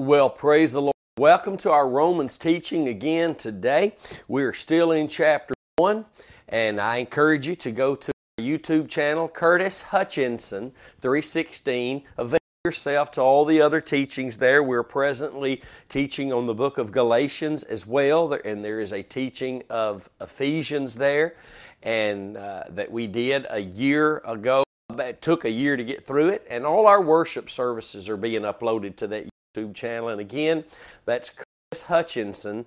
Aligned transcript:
Well, 0.00 0.30
praise 0.30 0.72
the 0.72 0.80
Lord. 0.80 0.94
Welcome 1.18 1.58
to 1.58 1.70
our 1.70 1.86
Romans 1.86 2.38
teaching 2.38 2.88
again 2.88 3.34
today. 3.34 3.96
We're 4.28 4.54
still 4.54 4.92
in 4.92 5.08
chapter 5.08 5.52
1, 5.76 6.06
and 6.48 6.80
I 6.80 6.96
encourage 6.96 7.46
you 7.46 7.54
to 7.56 7.70
go 7.70 7.96
to 7.96 8.10
our 8.38 8.42
YouTube 8.42 8.88
channel, 8.88 9.28
Curtis 9.28 9.82
Hutchinson 9.82 10.72
316. 11.02 12.04
Avail 12.16 12.38
yourself 12.64 13.10
to 13.10 13.20
all 13.20 13.44
the 13.44 13.60
other 13.60 13.82
teachings 13.82 14.38
there. 14.38 14.62
We're 14.62 14.82
presently 14.82 15.60
teaching 15.90 16.32
on 16.32 16.46
the 16.46 16.54
book 16.54 16.78
of 16.78 16.92
Galatians 16.92 17.64
as 17.64 17.86
well, 17.86 18.32
and 18.42 18.64
there 18.64 18.80
is 18.80 18.94
a 18.94 19.02
teaching 19.02 19.64
of 19.68 20.08
Ephesians 20.18 20.94
there, 20.94 21.36
and 21.82 22.38
uh, 22.38 22.64
that 22.70 22.90
we 22.90 23.06
did 23.06 23.46
a 23.50 23.60
year 23.60 24.22
ago. 24.24 24.64
It 24.98 25.20
took 25.20 25.44
a 25.44 25.50
year 25.50 25.76
to 25.76 25.84
get 25.84 26.06
through 26.06 26.30
it, 26.30 26.46
and 26.48 26.64
all 26.64 26.86
our 26.86 27.02
worship 27.02 27.50
services 27.50 28.08
are 28.08 28.16
being 28.16 28.42
uploaded 28.44 28.96
to 28.96 29.06
that 29.08 29.26
YouTube 29.56 29.74
channel. 29.74 30.10
And 30.10 30.20
again, 30.20 30.62
that's 31.04 31.30
Curtis 31.30 31.82
Hutchinson 31.84 32.66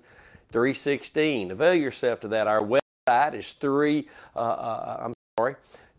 316. 0.50 1.50
Avail 1.50 1.74
yourself 1.74 2.20
to 2.20 2.28
that. 2.28 2.46
Our 2.46 2.60
website 2.60 3.34
is 3.34 3.54
three, 3.54 4.08
uh, 4.36 4.38
uh, 4.38 4.98
I'm 5.00 5.14
sorry, 5.38 5.56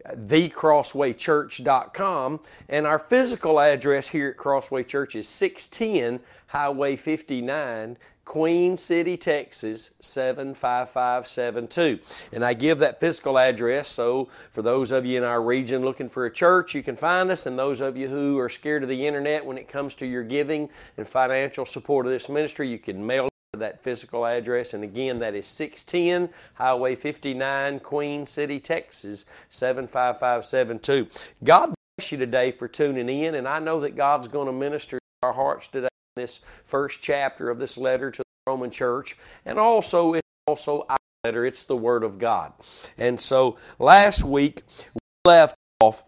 thecrosswaychurch.com. 0.07 2.39
And 2.69 2.87
our 2.87 2.99
physical 2.99 3.59
address 3.59 4.07
here 4.09 4.29
at 4.29 4.37
Crossway 4.37 4.83
Church 4.83 5.15
is 5.15 5.27
610 5.27 6.19
Highway 6.47 6.95
59, 6.95 7.97
Queen 8.25 8.75
City, 8.77 9.15
Texas 9.15 9.91
75572. 10.01 11.99
And 12.33 12.43
I 12.43 12.53
give 12.53 12.79
that 12.79 12.99
physical 12.99 13.39
address 13.39 13.87
so 13.87 14.27
for 14.51 14.61
those 14.61 14.91
of 14.91 15.05
you 15.05 15.17
in 15.17 15.23
our 15.23 15.41
region 15.41 15.83
looking 15.83 16.09
for 16.09 16.25
a 16.25 16.31
church, 16.31 16.75
you 16.75 16.83
can 16.83 16.95
find 16.95 17.31
us. 17.31 17.45
And 17.45 17.57
those 17.57 17.81
of 17.81 17.95
you 17.95 18.09
who 18.09 18.37
are 18.39 18.49
scared 18.49 18.83
of 18.83 18.89
the 18.89 19.07
internet 19.07 19.45
when 19.45 19.57
it 19.57 19.69
comes 19.69 19.95
to 19.95 20.05
your 20.05 20.23
giving 20.23 20.69
and 20.97 21.07
financial 21.07 21.65
support 21.65 22.05
of 22.05 22.11
this 22.11 22.27
ministry, 22.27 22.67
you 22.67 22.79
can 22.79 23.05
mail 23.05 23.29
to 23.53 23.59
that 23.59 23.81
physical 23.81 24.25
address. 24.25 24.73
And 24.73 24.83
again, 24.83 25.19
that 25.19 25.35
is 25.35 25.47
610 25.47 26.33
Highway 26.55 26.95
59, 26.95 27.79
Queen 27.79 28.25
City, 28.25 28.59
Texas 28.59 29.25
75572. 29.49 31.07
God 31.43 31.73
bless 31.97 32.11
you 32.11 32.17
today 32.17 32.51
for 32.51 32.67
tuning 32.67 33.07
in. 33.07 33.35
And 33.35 33.47
I 33.47 33.59
know 33.59 33.79
that 33.81 33.95
God's 33.95 34.27
going 34.27 34.47
to 34.47 34.53
minister 34.53 34.97
to 34.97 35.27
our 35.27 35.33
hearts 35.33 35.67
today 35.69 35.87
in 36.15 36.21
this 36.21 36.41
first 36.65 37.01
chapter 37.01 37.49
of 37.49 37.59
this 37.59 37.77
letter 37.77 38.11
to 38.11 38.24
Roman 38.47 38.69
church, 38.69 39.17
and 39.43 39.57
also 39.57 40.13
it's 40.13 40.27
also 40.45 40.85
our 40.87 40.97
letter. 41.23 41.47
It's 41.47 41.63
the 41.63 41.75
Word 41.75 42.03
of 42.03 42.19
God. 42.19 42.53
And 42.95 43.19
so 43.19 43.57
last 43.79 44.23
week 44.23 44.61
we 44.93 44.99
left 45.25 45.55
off 45.81 46.03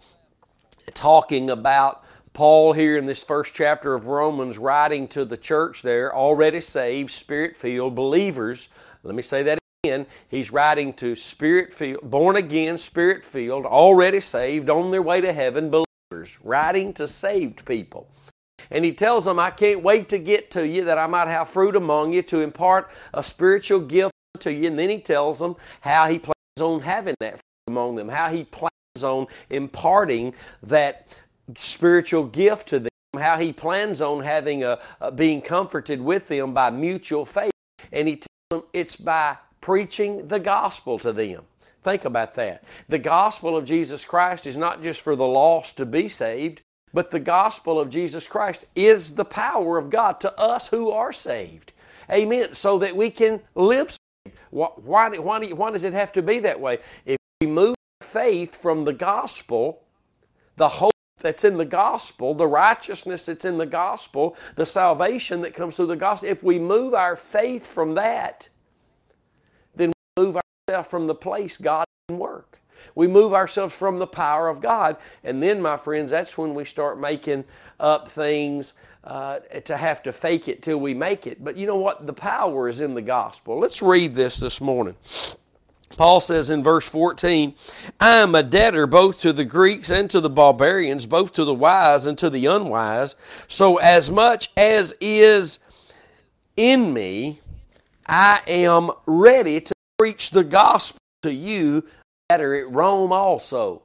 talking 0.93 1.49
about 1.49 2.03
Paul 2.33 2.73
here 2.73 2.95
in 2.95 3.07
this 3.07 3.23
first 3.23 3.55
chapter 3.55 3.95
of 3.95 4.05
Romans 4.05 4.59
writing 4.59 5.07
to 5.07 5.25
the 5.25 5.35
church 5.35 5.81
there, 5.81 6.15
already 6.15 6.61
saved, 6.61 7.09
spirit 7.09 7.57
filled 7.57 7.95
believers. 7.95 8.69
Let 9.01 9.15
me 9.15 9.23
say 9.23 9.41
that 9.41 9.57
again. 9.83 10.05
He's 10.29 10.51
writing 10.51 10.93
to 10.93 11.15
spirit 11.15 11.73
filled, 11.73 12.07
born 12.07 12.35
again, 12.35 12.77
spirit 12.77 13.25
filled, 13.25 13.65
already 13.65 14.19
saved, 14.19 14.69
on 14.69 14.91
their 14.91 15.01
way 15.01 15.21
to 15.21 15.33
heaven 15.33 15.71
believers, 15.71 16.37
writing 16.43 16.93
to 16.93 17.07
saved 17.07 17.65
people. 17.65 18.07
And 18.71 18.83
he 18.83 18.93
tells 18.93 19.25
them, 19.25 19.39
I 19.39 19.51
can't 19.51 19.81
wait 19.81 20.09
to 20.09 20.17
get 20.17 20.51
to 20.51 20.67
you 20.67 20.85
that 20.85 20.97
I 20.97 21.07
might 21.07 21.27
have 21.27 21.49
fruit 21.49 21.75
among 21.75 22.13
you 22.13 22.21
to 22.23 22.41
impart 22.41 22.89
a 23.13 23.23
spiritual 23.23 23.79
gift 23.79 24.13
to 24.39 24.53
you. 24.53 24.67
And 24.67 24.77
then 24.77 24.89
he 24.89 24.99
tells 24.99 25.39
them 25.39 25.55
how 25.81 26.07
he 26.07 26.19
plans 26.19 26.35
on 26.61 26.81
having 26.81 27.15
that 27.19 27.33
fruit 27.33 27.67
among 27.67 27.95
them, 27.95 28.09
how 28.09 28.29
he 28.29 28.43
plans 28.43 28.71
on 29.03 29.27
imparting 29.49 30.33
that 30.63 31.17
spiritual 31.55 32.25
gift 32.25 32.69
to 32.69 32.79
them, 32.79 32.89
how 33.17 33.37
he 33.37 33.53
plans 33.53 34.01
on 34.01 34.23
having 34.23 34.63
a, 34.63 34.79
a 34.99 35.11
being 35.11 35.41
comforted 35.41 36.01
with 36.01 36.27
them 36.27 36.53
by 36.53 36.69
mutual 36.69 37.25
faith. 37.25 37.51
And 37.91 38.07
he 38.07 38.17
tells 38.17 38.61
them 38.61 38.63
it's 38.73 38.95
by 38.95 39.37
preaching 39.61 40.27
the 40.27 40.39
gospel 40.39 40.99
to 40.99 41.13
them. 41.13 41.43
Think 41.83 42.05
about 42.05 42.33
that. 42.33 42.63
The 42.89 42.99
gospel 42.99 43.55
of 43.55 43.65
Jesus 43.65 44.03
Christ 44.03 44.45
is 44.45 44.57
not 44.57 44.81
just 44.81 45.01
for 45.01 45.15
the 45.15 45.27
lost 45.27 45.77
to 45.77 45.85
be 45.85 46.09
saved, 46.09 46.61
but 46.97 47.11
the 47.11 47.19
gospel 47.19 47.79
of 47.79 47.91
Jesus 47.91 48.25
Christ 48.25 48.65
is 48.75 49.13
the 49.13 49.23
power 49.23 49.77
of 49.77 49.91
God 49.91 50.19
to 50.21 50.35
us 50.39 50.69
who 50.69 50.89
are 50.89 51.13
saved. 51.13 51.71
Amen. 52.11 52.55
So 52.55 52.79
that 52.79 52.95
we 52.95 53.11
can 53.11 53.41
live. 53.53 53.95
Why, 54.49 54.69
why, 54.77 55.09
why, 55.19 55.47
why 55.49 55.69
does 55.69 55.83
it 55.83 55.93
have 55.93 56.11
to 56.13 56.23
be 56.23 56.39
that 56.39 56.59
way? 56.59 56.79
If 57.05 57.17
we 57.39 57.45
move 57.45 57.75
faith 58.01 58.55
from 58.55 58.85
the 58.85 58.93
gospel, 58.93 59.83
the 60.55 60.69
hope 60.69 60.95
that's 61.19 61.43
in 61.43 61.57
the 61.57 61.65
gospel, 61.65 62.33
the 62.33 62.47
righteousness 62.47 63.27
that's 63.27 63.45
in 63.45 63.59
the 63.59 63.67
gospel, 63.67 64.35
the 64.55 64.65
salvation 64.65 65.41
that 65.41 65.53
comes 65.53 65.75
through 65.75 65.85
the 65.85 65.95
gospel, 65.95 66.29
if 66.29 66.41
we 66.41 66.57
move 66.57 66.95
our 66.95 67.15
faith 67.15 67.67
from 67.67 67.93
that, 67.93 68.49
then 69.75 69.93
we 70.17 70.23
move 70.23 70.39
ourselves 70.67 70.89
from 70.89 71.05
the 71.05 71.13
place 71.13 71.57
God 71.57 71.85
can 72.07 72.17
work. 72.17 72.59
We 72.95 73.07
move 73.07 73.33
ourselves 73.33 73.77
from 73.77 73.99
the 73.99 74.07
power 74.07 74.47
of 74.47 74.61
God. 74.61 74.97
And 75.23 75.41
then, 75.41 75.61
my 75.61 75.77
friends, 75.77 76.11
that's 76.11 76.37
when 76.37 76.53
we 76.53 76.65
start 76.65 76.99
making 76.99 77.45
up 77.79 78.09
things 78.09 78.73
uh, 79.03 79.39
to 79.65 79.77
have 79.77 80.03
to 80.03 80.13
fake 80.13 80.47
it 80.47 80.61
till 80.61 80.79
we 80.79 80.93
make 80.93 81.27
it. 81.27 81.43
But 81.43 81.57
you 81.57 81.65
know 81.65 81.77
what? 81.77 82.05
The 82.05 82.13
power 82.13 82.67
is 82.67 82.81
in 82.81 82.93
the 82.93 83.01
gospel. 83.01 83.57
Let's 83.59 83.81
read 83.81 84.13
this 84.13 84.37
this 84.37 84.59
morning. 84.59 84.95
Paul 85.95 86.19
says 86.19 86.51
in 86.51 86.63
verse 86.63 86.87
14, 86.89 87.55
I 87.99 88.17
am 88.17 88.35
a 88.35 88.43
debtor 88.43 88.85
both 88.85 89.21
to 89.21 89.31
the 89.31 89.45
Greeks 89.45 89.89
and 89.89 90.09
to 90.09 90.19
the 90.19 90.29
barbarians, 90.29 91.05
both 91.05 91.33
to 91.33 91.45
the 91.45 91.53
wise 91.53 92.05
and 92.05 92.17
to 92.17 92.29
the 92.29 92.45
unwise. 92.45 93.15
So, 93.47 93.77
as 93.77 94.11
much 94.11 94.51
as 94.57 94.93
is 94.99 95.59
in 96.57 96.93
me, 96.93 97.39
I 98.05 98.41
am 98.47 98.91
ready 99.05 99.61
to 99.61 99.73
preach 99.97 100.31
the 100.31 100.43
gospel 100.43 100.99
to 101.23 101.33
you 101.33 101.83
matter 102.29 102.55
at 102.55 102.69
Rome 102.69 103.13
also. 103.13 103.83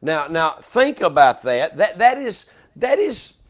Now, 0.00 0.26
now 0.26 0.52
think 0.52 1.02
about 1.02 1.42
that. 1.42 1.76
That 1.76 1.98
that 1.98 2.16
is 2.16 2.46
that 2.76 2.98
is 2.98 3.42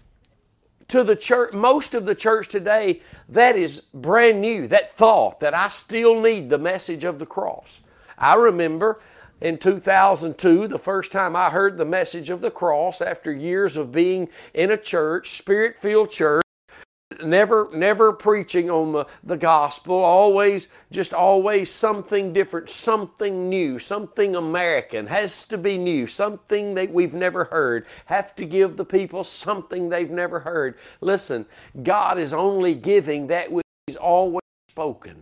to 0.89 1.05
the 1.05 1.15
church, 1.15 1.53
most 1.53 1.95
of 1.95 2.05
the 2.05 2.17
church 2.17 2.49
today, 2.49 3.01
that 3.29 3.55
is 3.55 3.83
brand 3.95 4.41
new. 4.41 4.67
That 4.67 4.93
thought 4.97 5.39
that 5.39 5.55
I 5.55 5.69
still 5.69 6.21
need 6.21 6.51
the 6.51 6.59
message 6.59 7.05
of 7.05 7.21
the 7.21 7.27
cross. 7.27 7.79
I 8.19 8.35
remember 8.35 9.01
in 9.41 9.57
2002, 9.57 10.67
the 10.67 10.79
first 10.81 11.13
time 11.13 11.37
I 11.37 11.51
heard 11.51 11.77
the 11.77 11.85
message 11.85 12.29
of 12.29 12.41
the 12.41 12.51
cross 12.51 13.01
after 13.01 13.33
years 13.33 13.77
of 13.77 13.93
being 13.93 14.29
in 14.53 14.73
a 14.73 14.77
church, 14.77 15.39
spirit 15.39 15.79
filled 15.79 16.11
church 16.11 16.44
never 17.23 17.69
never 17.73 18.13
preaching 18.13 18.71
on 18.71 18.93
the, 18.93 19.07
the 19.23 19.37
gospel. 19.37 19.97
Always 19.97 20.69
just 20.91 21.13
always 21.13 21.71
something 21.71 22.33
different 22.33 22.71
something 22.71 23.49
new 23.49 23.79
something 23.79 24.37
american 24.37 25.07
has 25.07 25.45
to 25.47 25.59
be 25.59 25.77
new 25.77 26.07
something 26.07 26.75
that 26.75 26.91
we've 26.91 27.15
never 27.15 27.45
heard. 27.45 27.87
Have 28.07 28.35
to 28.37 28.45
give 28.45 28.77
the 28.77 28.85
people 28.85 29.25
something 29.25 29.89
they've 29.89 30.11
never 30.11 30.41
heard. 30.41 30.77
Listen 31.01 31.47
god 31.83 32.19
is 32.19 32.33
only 32.33 32.75
giving 32.75 33.29
that 33.29 33.51
which 33.51 33.67
he's 33.87 33.97
always 33.97 34.43
spoken. 34.69 35.17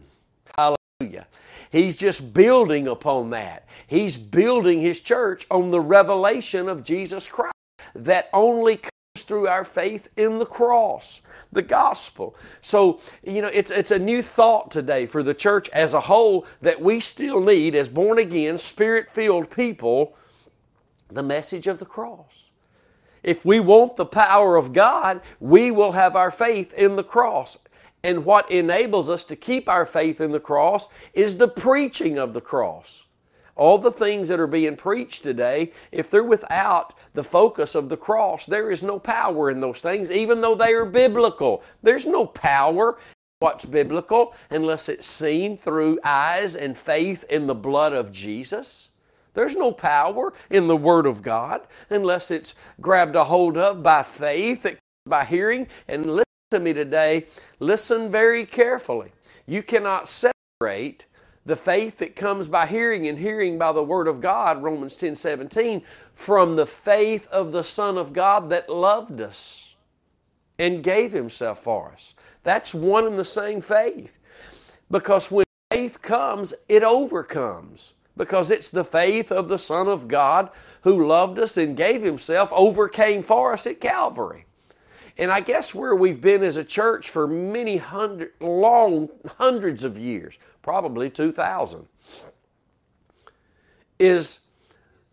Hallelujah. 0.57 1.27
He's 1.71 1.97
just 1.97 2.35
building 2.35 2.87
upon 2.87 3.31
that. 3.31 3.67
He's 3.87 4.17
building 4.17 4.81
his 4.81 5.01
church 5.01 5.47
on 5.51 5.71
the 5.71 5.81
revelation 5.81 6.69
of 6.69 6.85
jesus 6.85 7.29
christ 7.29 7.53
that 7.95 8.29
only 8.33 8.81
comes 9.23 9.29
through 9.29 9.49
our 9.49 9.65
faith 9.65 10.09
in 10.17 10.39
the 10.39 10.47
cross 10.47 11.23
the 11.53 11.63
gospel. 11.63 12.35
So, 12.63 12.99
you 13.23 13.43
know, 13.43 13.51
it's, 13.53 13.71
it's 13.71 13.91
a 13.91 13.99
new 13.99 14.23
thought 14.23 14.71
today 14.71 15.05
for 15.05 15.23
the 15.23 15.35
church 15.35 15.69
as 15.69 15.93
a 15.93 16.01
whole 16.01 16.47
that 16.63 16.81
we 16.81 16.99
still 16.99 17.43
need, 17.43 17.75
as 17.75 17.91
born 17.91 18.19
again, 18.19 18.57
spirit 18.57 19.11
filled 19.11 19.51
people, 19.51 20.17
the 21.11 21.23
message 21.23 21.67
of 21.67 21.79
the 21.79 21.85
cross. 21.85 22.47
If 23.23 23.45
we 23.45 23.61
want 23.61 23.97
the 23.97 24.07
power 24.07 24.57
of 24.57 24.73
God, 24.73 25.21
we 25.41 25.71
will 25.71 25.93
have 25.93 26.17
our 26.17 26.31
faith 26.31 26.73
in 26.73 26.97
the 26.97 27.05
cross. 27.05 27.59
And 28.03 28.25
what 28.25 28.51
enables 28.51 29.11
us 29.11 29.23
to 29.25 29.37
keep 29.37 29.69
our 29.69 29.85
faith 29.85 30.23
in 30.23 30.33
the 30.33 30.41
cross 30.41 30.89
is 31.13 31.37
the 31.37 31.49
preaching 31.49 32.19
of 32.19 32.33
the 32.33 32.41
cross. 32.41 33.05
All 33.55 33.79
the 33.79 33.93
things 33.93 34.29
that 34.29 34.41
are 34.41 34.47
being 34.47 34.77
preached 34.77 35.23
today, 35.23 35.73
if 35.91 36.11
they're 36.11 36.25
without 36.25 36.95
the 37.15 37.25
focus 37.25 37.75
of 37.75 37.89
the 37.89 37.97
cross, 37.97 38.47
there 38.47 38.71
is 38.71 38.83
no 38.83 38.99
power 38.99 39.51
in 39.51 39.61
those 39.61 39.81
things, 39.81 40.11
even 40.11 40.41
though 40.41 40.55
they 40.55 40.73
are 40.73 40.87
biblical. 40.87 41.63
There's 41.83 42.07
no 42.07 42.27
power 42.27 42.99
what's 43.41 43.65
biblical 43.65 44.35
unless 44.51 44.89
it's 44.89 45.07
seen 45.07 45.59
through 45.59 45.99
eyes 46.05 46.55
and 46.55 46.79
faith 46.79 47.25
in 47.29 47.47
the 47.49 47.55
blood 47.55 47.93
of 47.93 48.13
Jesus. 48.13 48.91
There's 49.35 49.57
no 49.57 49.73
power 49.73 50.33
in 50.49 50.69
the 50.69 50.77
Word 50.77 51.07
of 51.07 51.23
God 51.23 51.63
unless 51.91 52.31
it's 52.31 52.55
grabbed 52.81 53.17
a 53.17 53.25
hold 53.25 53.59
of 53.59 53.83
by 53.83 54.03
faith, 54.03 54.79
by 55.07 55.25
hearing. 55.25 55.67
And 55.89 56.07
listen 56.07 56.25
to 56.53 56.61
me 56.61 56.73
today, 56.73 57.27
listen 57.59 58.11
very 58.11 58.47
carefully. 58.47 59.13
You 59.47 59.63
cannot 59.63 60.09
separate 60.09 61.05
the 61.45 61.57
faith 61.57 61.99
that 61.99 62.17
comes 62.17 62.49
by 62.49 62.67
hearing 62.67 63.07
and 63.09 63.19
hearing 63.19 63.59
by 63.59 63.73
the 63.73 63.83
word 63.83 64.09
of 64.09 64.21
God, 64.21 64.63
Romans 64.63 64.95
10 64.97 65.17
17, 65.17 65.83
from 66.15 66.57
the 66.57 66.67
faith 66.67 67.27
of 67.29 67.53
the 67.53 67.65
Son 67.65 67.99
of 67.99 68.13
God 68.13 68.51
that 68.51 68.69
loved 68.69 69.21
us. 69.21 69.75
and 70.59 70.85
gave 70.85 71.13
himself 71.13 71.61
for 71.61 71.91
us. 71.93 72.15
That's 72.45 72.75
one 72.75 73.07
and 73.07 73.19
the 73.19 73.25
same 73.25 73.61
faith. 73.61 74.17
Because 74.91 75.31
when 75.31 75.47
faith 75.71 76.03
comes, 76.03 76.55
it 76.69 76.85
overcomes. 76.85 77.95
Because 78.17 78.51
it's 78.51 78.71
the 78.71 78.85
faith 78.85 79.33
of 79.33 79.49
the 79.49 79.59
Son 79.59 79.89
of 79.89 80.07
God 80.07 80.51
who 80.83 81.07
loved 81.07 81.39
us 81.39 81.57
and 81.57 81.77
gave 81.77 82.03
himself, 82.03 82.53
overcame 82.53 83.23
for 83.23 83.53
us 83.53 83.67
at 83.67 83.81
Calvary. 83.81 84.45
And 85.19 85.31
I 85.31 85.41
guess 85.41 85.75
where 85.75 85.95
we've 85.95 86.21
been 86.21 86.43
as 86.43 86.57
a 86.57 86.65
church 86.65 87.11
for 87.11 87.27
many 87.27 87.77
hundred, 87.77 88.33
long, 88.41 89.11
hundreds 89.37 89.85
of 89.85 89.99
years, 89.99 90.39
probably 90.63 91.11
2,000, 91.11 91.87
is 93.99 94.41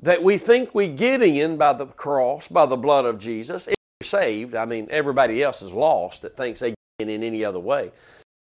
that 0.01 0.23
we 0.23 0.37
think 0.37 0.73
we 0.73 0.87
get 0.87 1.21
in 1.21 1.57
by 1.57 1.73
the 1.73 1.85
cross, 1.85 2.47
by 2.47 2.65
the 2.65 2.77
blood 2.77 3.05
of 3.05 3.19
Jesus. 3.19 3.67
If 3.67 3.75
you're 3.99 4.07
saved, 4.07 4.55
I 4.55 4.65
mean, 4.65 4.87
everybody 4.89 5.43
else 5.43 5.61
is 5.61 5.73
lost 5.73 6.21
that 6.21 6.37
thinks 6.37 6.61
they 6.61 6.73
get 6.99 7.09
in 7.09 7.23
any 7.23 7.43
other 7.43 7.59
way. 7.59 7.91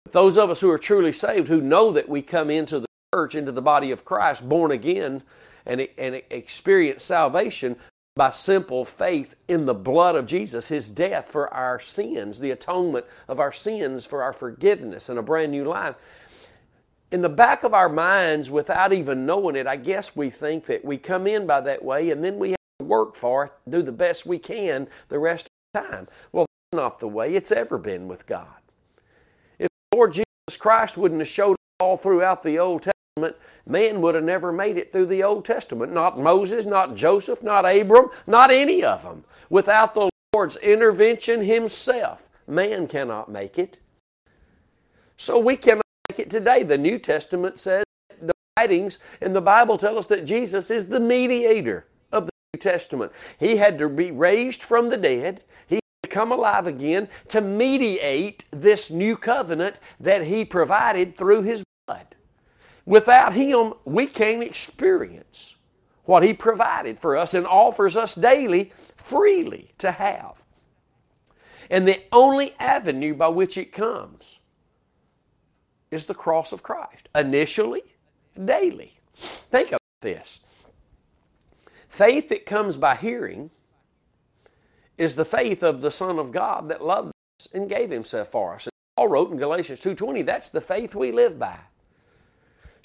But 0.05 0.12
those 0.12 0.37
of 0.37 0.50
us 0.50 0.61
who 0.61 0.70
are 0.70 0.79
truly 0.79 1.12
saved, 1.12 1.49
who 1.49 1.61
know 1.62 1.91
that 1.93 2.09
we 2.09 2.20
come 2.20 2.50
into 2.50 2.81
the 2.81 2.87
church, 3.14 3.35
into 3.35 3.52
the 3.52 3.62
body 3.62 3.91
of 3.91 4.05
Christ, 4.05 4.47
born 4.47 4.70
again, 4.70 5.23
and, 5.64 5.88
and 5.99 6.23
experience 6.31 7.05
salvation 7.05 7.76
by 8.17 8.31
simple 8.31 8.85
faith 8.85 9.37
in 9.47 9.67
the 9.67 9.75
blood 9.75 10.17
of 10.17 10.27
Jesus, 10.27 10.69
His 10.69 10.89
death 10.89 11.31
for 11.31 11.53
our 11.55 11.79
sins, 11.79 12.41
the 12.41 12.51
atonement 12.51 13.07
of 13.29 13.39
our 13.39 13.53
sins 13.53 14.05
for 14.05 14.23
our 14.23 14.33
forgiveness 14.33 15.09
and 15.09 15.19
a 15.19 15.23
brand 15.23 15.53
new 15.53 15.65
life 15.65 15.97
in 17.11 17.23
the 17.23 17.29
back 17.29 17.65
of 17.65 17.73
our 17.73 17.89
minds, 17.89 18.51
without 18.51 18.93
even 18.93 19.27
knowing 19.27 19.57
it, 19.57 19.67
I 19.67 19.77
guess 19.77 20.17
we 20.17 20.31
think 20.31 20.67
that 20.67 20.85
we 20.85 20.99
come 20.99 21.27
in 21.27 21.47
by 21.47 21.61
that 21.61 21.85
way 21.85 22.11
and 22.11 22.23
then 22.23 22.39
we 22.39 22.51
have 22.51 22.59
to 22.81 22.85
work 22.85 23.17
for 23.17 23.47
it, 23.47 23.53
do 23.69 23.83
the 23.83 23.93
best 23.93 24.27
we 24.27 24.39
can 24.39 24.89
the 25.09 25.19
rest 25.19 25.47
of 25.47 25.83
the 25.83 25.89
time. 25.89 26.09
Well, 26.33 26.47
that's 26.73 26.77
not 26.77 26.99
the 26.99 27.09
way 27.09 27.35
it's 27.35 27.53
ever 27.53 27.79
been 27.79 28.09
with 28.09 28.27
God. 28.27 28.61
If 29.59 29.69
Lord 29.95 30.15
Jesus 30.15 30.59
Christ 30.59 30.97
wouldn't 30.97 31.21
have 31.21 31.29
showed 31.29 31.57
all 31.79 31.97
throughout 31.97 32.43
the 32.43 32.59
Old 32.59 32.83
Testament, 32.83 32.96
man 33.67 34.03
would 34.03 34.15
have 34.15 34.25
never 34.25 34.53
made 34.53 34.77
it 34.77 34.93
through 34.93 35.07
the 35.07 35.23
Old 35.23 35.45
Testament. 35.45 35.93
Not 35.93 36.19
Moses, 36.19 36.67
not 36.67 36.95
Joseph, 36.95 37.43
not 37.43 37.65
Abram, 37.65 38.11
not 38.27 38.51
any 38.51 38.85
of 38.85 39.03
them. 39.03 39.25
Without 39.49 39.95
the 39.95 40.11
Lord's 40.35 40.57
intervention 40.57 41.43
Himself, 41.43 42.29
man 42.47 42.87
cannot 42.87 43.31
make 43.31 43.59
it. 43.59 43.79
So 45.17 45.39
we 45.39 45.57
cannot 45.57 45.87
make 46.11 46.19
it 46.19 46.31
today. 46.31 46.63
The 46.63 46.77
New 46.77 46.99
Testament 46.99 47.59
says 47.59 47.85
the 48.21 48.35
writings 48.59 48.99
in 49.23 49.33
the 49.33 49.41
Bible 49.41 49.79
tell 49.79 49.97
us 49.97 50.09
that 50.09 50.27
Jesus 50.27 50.71
is 50.71 50.89
the 50.89 51.01
mediator 51.01 51.87
of 52.12 52.27
the 52.27 52.33
New 52.53 52.61
Testament. 52.61 53.12
He 53.39 53.57
had 53.57 53.79
to 53.79 53.89
be 53.89 54.11
raised 54.11 54.62
from 54.62 54.91
the 54.91 54.99
dead. 54.99 55.43
He 55.67 55.77
had 55.77 55.83
to 56.03 56.09
come 56.11 56.33
alive 56.33 56.67
again 56.67 57.09
to 57.29 57.41
mediate 57.41 58.45
this 58.51 58.91
new 58.91 59.17
covenant 59.17 59.77
that 59.99 60.25
he 60.25 60.45
provided 60.45 61.17
through 61.17 61.43
his 61.43 61.65
blood. 61.87 62.16
Without 62.87 63.33
him, 63.33 63.75
we 63.85 64.06
can't 64.06 64.44
experience 64.44 65.56
what 66.05 66.23
he 66.23 66.33
provided 66.33 66.99
for 66.99 67.17
us 67.17 67.35
and 67.35 67.47
offers 67.47 67.97
us 67.97 68.15
daily 68.15 68.73
freely 68.97 69.73
to 69.79 69.91
have. 69.91 70.43
And 71.69 71.87
the 71.87 72.00
only 72.12 72.55
avenue 72.61 73.15
by 73.15 73.29
which 73.29 73.59
it 73.59 73.73
comes 73.73 74.38
is 75.91 76.06
the 76.06 76.15
cross 76.15 76.53
of 76.53 76.62
Christ, 76.62 77.09
initially, 77.15 77.83
daily. 78.43 78.99
Think 79.15 79.73
of 79.73 79.81
this. 80.00 80.41
Faith 81.88 82.29
that 82.29 82.47
comes 82.47 82.77
by 82.77 82.94
hearing 82.94 83.50
is 84.97 85.17
the 85.17 85.25
faith 85.25 85.62
of 85.62 85.81
the 85.81 85.91
Son 85.91 86.19
of 86.19 86.31
God 86.31 86.69
that 86.69 86.85
loved 86.85 87.12
us 87.41 87.49
and 87.53 87.69
gave 87.69 87.91
himself 87.91 88.29
for 88.29 88.55
us. 88.55 88.67
And 88.67 88.73
Paul 88.97 89.09
wrote 89.09 89.31
in 89.33 89.38
Galatians 89.38 89.81
2.20, 89.81 90.25
that's 90.25 90.50
the 90.50 90.61
faith 90.61 90.94
we 90.94 91.11
live 91.11 91.38
by. 91.38 91.59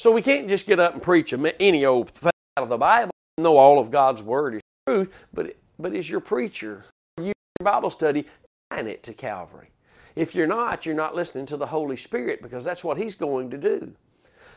So 0.02 0.12
we 0.12 0.24
can't 0.24 0.50
just 0.50 0.66
get 0.66 0.80
up 0.80 0.94
and 0.94 1.04
preach 1.04 1.32
any 1.60 1.86
old 1.86 2.10
thing 2.10 2.32
out 2.58 2.64
of 2.64 2.70
the 2.70 2.78
Bible. 2.80 3.12
Know 3.38 3.58
all 3.58 3.78
of 3.78 3.92
God's 3.92 4.24
Word 4.24 4.56
is 4.56 4.62
truth, 4.88 5.16
but, 5.32 5.56
but 5.78 5.94
is 5.94 6.10
your 6.10 6.20
preacher, 6.20 6.86
your 7.22 7.36
Bible 7.60 7.92
study, 7.92 8.26
tying 8.72 8.88
it 8.88 9.04
to 9.04 9.14
Calvary? 9.14 9.70
If 10.16 10.34
you're 10.34 10.48
not, 10.48 10.88
you're 10.88 10.96
not 10.96 11.14
listening 11.14 11.46
to 11.46 11.56
the 11.56 11.68
Holy 11.68 11.98
Spirit 11.98 12.42
because 12.42 12.66
that's 12.66 12.84
what 12.84 12.98
He's 12.98 13.14
going 13.14 13.52
to 13.52 13.60
do. 13.60 13.94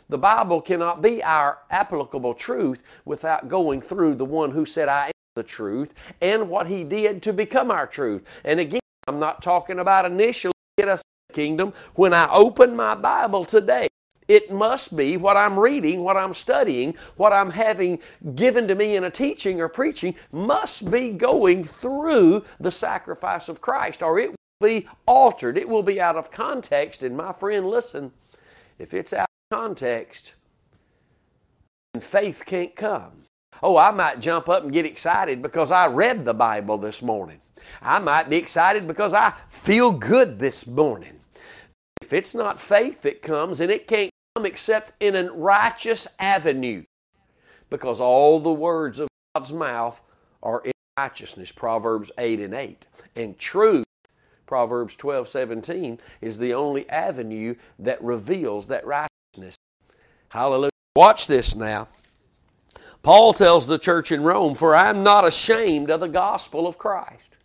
The 0.09 0.17
Bible 0.17 0.63
cannot 0.63 1.03
be 1.03 1.23
our 1.23 1.59
applicable 1.71 2.33
truth 2.33 2.83
without 3.05 3.47
going 3.47 3.83
through 3.83 4.15
the 4.15 4.25
one 4.25 4.53
who 4.53 4.65
said, 4.65 4.89
I 4.89 5.09
am 5.09 5.13
the 5.37 5.43
truth, 5.43 5.93
and 6.23 6.49
what 6.49 6.69
He 6.69 6.85
did 6.85 7.23
to 7.25 7.35
become 7.35 7.71
our 7.71 7.87
truth. 7.87 8.25
And 8.45 8.61
again, 8.61 8.81
I'm 9.07 9.19
not 9.19 9.43
talking 9.43 9.79
about 9.79 10.07
initially 10.07 10.55
get 10.79 10.89
us 10.89 11.03
the 11.29 11.35
kingdom. 11.35 11.75
When 11.97 12.15
I 12.15 12.31
open 12.33 12.75
my 12.75 12.95
Bible 12.95 13.45
today, 13.45 13.89
it 14.29 14.51
must 14.51 14.97
be 14.97 15.17
what 15.17 15.37
I'm 15.37 15.59
reading, 15.59 16.03
what 16.03 16.17
I'm 16.17 16.35
studying, 16.35 16.95
what 17.17 17.33
I'm 17.33 17.51
having 17.51 17.99
given 18.35 18.67
to 18.69 18.75
me 18.75 18.97
in 18.97 19.05
a 19.05 19.11
teaching 19.11 19.61
or 19.61 19.69
preaching 19.69 20.15
must 20.33 20.91
be 20.91 21.11
going 21.11 21.65
through 21.65 22.45
the 22.59 22.73
sacrifice 22.73 23.49
of 23.49 23.61
Christ, 23.61 24.03
or 24.03 24.19
it 24.19 24.31
will 24.31 24.69
be 24.69 24.89
altered. 25.07 25.59
It 25.59 25.69
will 25.69 25.83
be 25.83 26.01
out 26.01 26.17
of 26.17 26.31
context. 26.31 27.03
And 27.03 27.17
my 27.17 27.33
friend, 27.33 27.69
listen, 27.69 28.13
if 28.79 28.95
it's 28.95 29.13
out 29.13 29.29
of 29.51 29.57
context, 29.59 30.37
then 31.93 32.01
faith 32.01 32.45
can't 32.47 32.75
come. 32.75 33.25
Oh, 33.63 33.77
I 33.77 33.91
might 33.91 34.21
jump 34.21 34.49
up 34.49 34.65
and 34.65 34.73
get 34.73 34.87
excited 34.87 35.43
because 35.43 35.71
I 35.71 35.87
read 35.87 36.25
the 36.25 36.35
Bible 36.35 36.79
this 36.79 37.03
morning. 37.03 37.41
I 37.81 37.99
might 37.99 38.29
be 38.29 38.37
excited 38.37 38.87
because 38.87 39.15
I 39.15 39.33
feel 39.49 39.91
good 39.93 40.39
this 40.39 40.67
morning. 40.67 41.21
If 42.03 42.13
it's 42.13 42.35
not 42.35 42.61
faith 42.61 43.03
that 43.03 43.23
comes, 43.23 43.61
and 43.61 43.71
it 43.71 43.87
can't 43.87 44.11
except 44.43 44.93
in 44.99 45.15
a 45.15 45.33
righteous 45.33 46.09
avenue, 46.19 46.83
because 47.71 48.01
all 48.01 48.41
the 48.41 48.53
words 48.53 48.99
of 48.99 49.09
God's 49.35 49.53
mouth 49.53 50.03
are 50.43 50.61
in 50.65 50.73
righteousness, 50.99 51.53
Proverbs 51.53 52.11
8 52.19 52.41
and 52.41 52.53
8. 52.53 52.87
And 53.15 53.39
truth 53.39 53.85
Proverbs 54.47 54.97
12 54.97 55.29
17 55.29 56.01
is 56.21 56.39
the 56.39 56.53
only 56.53 56.89
avenue 56.91 57.55
that 57.79 58.03
reveals 58.03 58.67
that 58.69 58.85
righteousness. 58.85 59.55
Hallelujah. 60.29 60.71
Watch 60.97 61.29
this 61.29 61.55
now. 61.55 61.89
Paul 63.03 63.35
tells 63.35 63.67
the 63.67 63.79
church 63.79 64.11
in 64.11 64.25
Rome, 64.25 64.55
For 64.55 64.75
I 64.75 64.91
am 64.91 65.05
not 65.05 65.25
ashamed 65.27 65.91
of 65.91 66.01
the 66.01 66.09
gospel 66.09 66.67
of 66.67 66.79
Christ. 66.79 67.37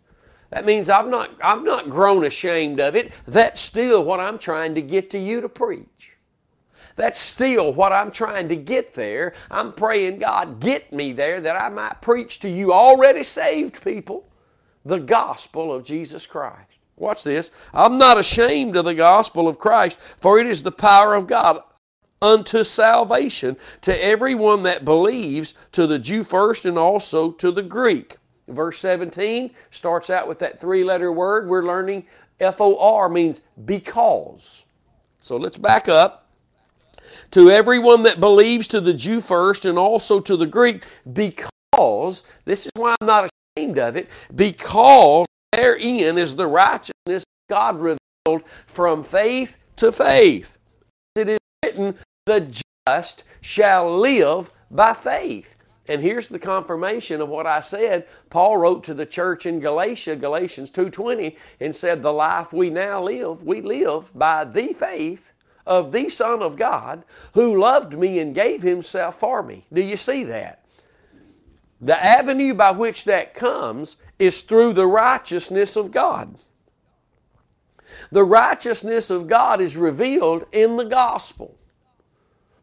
That 0.50 0.64
means 0.64 0.88
I've 0.88 1.08
not, 1.08 1.30
I've 1.42 1.62
not 1.62 1.88
grown 1.88 2.24
ashamed 2.24 2.80
of 2.80 2.96
it. 2.96 3.12
That's 3.26 3.60
still 3.60 4.02
what 4.02 4.18
I'm 4.18 4.38
trying 4.38 4.74
to 4.74 4.82
get 4.82 5.10
to 5.10 5.18
you 5.18 5.40
to 5.40 5.48
preach. 5.48 6.09
That's 7.00 7.18
still 7.18 7.72
what 7.72 7.94
I'm 7.94 8.10
trying 8.10 8.50
to 8.50 8.56
get 8.56 8.92
there. 8.92 9.32
I'm 9.50 9.72
praying, 9.72 10.18
God, 10.18 10.60
get 10.60 10.92
me 10.92 11.14
there 11.14 11.40
that 11.40 11.58
I 11.58 11.70
might 11.70 12.02
preach 12.02 12.40
to 12.40 12.48
you 12.50 12.74
already 12.74 13.22
saved 13.22 13.82
people 13.82 14.28
the 14.84 14.98
gospel 14.98 15.72
of 15.72 15.82
Jesus 15.82 16.26
Christ. 16.26 16.76
Watch 16.98 17.24
this. 17.24 17.52
I'm 17.72 17.96
not 17.96 18.18
ashamed 18.18 18.76
of 18.76 18.84
the 18.84 18.94
gospel 18.94 19.48
of 19.48 19.58
Christ, 19.58 19.98
for 19.98 20.38
it 20.38 20.46
is 20.46 20.62
the 20.62 20.72
power 20.72 21.14
of 21.14 21.26
God 21.26 21.62
unto 22.20 22.62
salvation 22.62 23.56
to 23.80 24.04
everyone 24.04 24.64
that 24.64 24.84
believes, 24.84 25.54
to 25.72 25.86
the 25.86 25.98
Jew 25.98 26.22
first 26.22 26.66
and 26.66 26.76
also 26.76 27.32
to 27.32 27.50
the 27.50 27.62
Greek. 27.62 28.18
Verse 28.46 28.78
17 28.78 29.52
starts 29.70 30.10
out 30.10 30.28
with 30.28 30.38
that 30.40 30.60
three 30.60 30.84
letter 30.84 31.10
word. 31.10 31.48
We're 31.48 31.64
learning 31.64 32.04
F 32.38 32.60
O 32.60 32.78
R 32.78 33.08
means 33.08 33.40
because. 33.64 34.66
So 35.18 35.38
let's 35.38 35.56
back 35.56 35.88
up. 35.88 36.26
To 37.32 37.50
everyone 37.50 38.02
that 38.04 38.20
believes, 38.20 38.68
to 38.68 38.80
the 38.80 38.94
Jew 38.94 39.20
first 39.20 39.64
and 39.64 39.78
also 39.78 40.20
to 40.20 40.36
the 40.36 40.46
Greek, 40.46 40.84
because, 41.12 42.24
this 42.44 42.66
is 42.66 42.72
why 42.74 42.96
I'm 43.00 43.06
not 43.06 43.30
ashamed 43.56 43.78
of 43.78 43.96
it, 43.96 44.08
because 44.34 45.26
Therein 45.52 46.18
is 46.18 46.36
the 46.36 46.46
righteousness 46.46 47.24
God 47.48 47.80
revealed 47.80 48.48
from 48.66 49.02
faith 49.02 49.56
to 49.76 49.90
faith. 49.90 50.58
It 51.16 51.28
is 51.28 51.38
written, 51.64 51.96
the 52.26 52.62
just 52.86 53.24
shall 53.40 53.98
live 53.98 54.52
by 54.70 54.94
faith. 54.94 55.56
And 55.88 56.00
here's 56.00 56.28
the 56.28 56.38
confirmation 56.38 57.20
of 57.20 57.28
what 57.28 57.46
I 57.46 57.62
said. 57.62 58.06
Paul 58.28 58.58
wrote 58.58 58.84
to 58.84 58.94
the 58.94 59.06
church 59.06 59.44
in 59.44 59.58
Galatia, 59.58 60.14
Galatians 60.14 60.70
2:20, 60.70 61.36
and 61.58 61.74
said, 61.74 62.02
"The 62.02 62.12
life 62.12 62.52
we 62.52 62.70
now 62.70 63.02
live, 63.02 63.42
we 63.42 63.60
live 63.60 64.16
by 64.16 64.44
the 64.44 64.72
faith 64.72 65.32
of 65.66 65.92
the 65.92 66.08
Son 66.08 66.42
of 66.42 66.56
God, 66.56 67.04
who 67.34 67.58
loved 67.58 67.98
me 67.98 68.18
and 68.18 68.34
gave 68.34 68.62
himself 68.62 69.16
for 69.16 69.42
me." 69.42 69.66
Do 69.72 69.82
you 69.82 69.96
see 69.96 70.24
that? 70.24 70.64
The 71.80 72.02
avenue 72.02 72.54
by 72.54 72.72
which 72.72 73.04
that 73.04 73.34
comes 73.34 73.96
is 74.18 74.42
through 74.42 74.74
the 74.74 74.86
righteousness 74.86 75.76
of 75.76 75.90
God. 75.90 76.36
The 78.12 78.24
righteousness 78.24 79.10
of 79.10 79.28
God 79.28 79.60
is 79.60 79.76
revealed 79.76 80.44
in 80.52 80.76
the 80.76 80.84
gospel. 80.84 81.56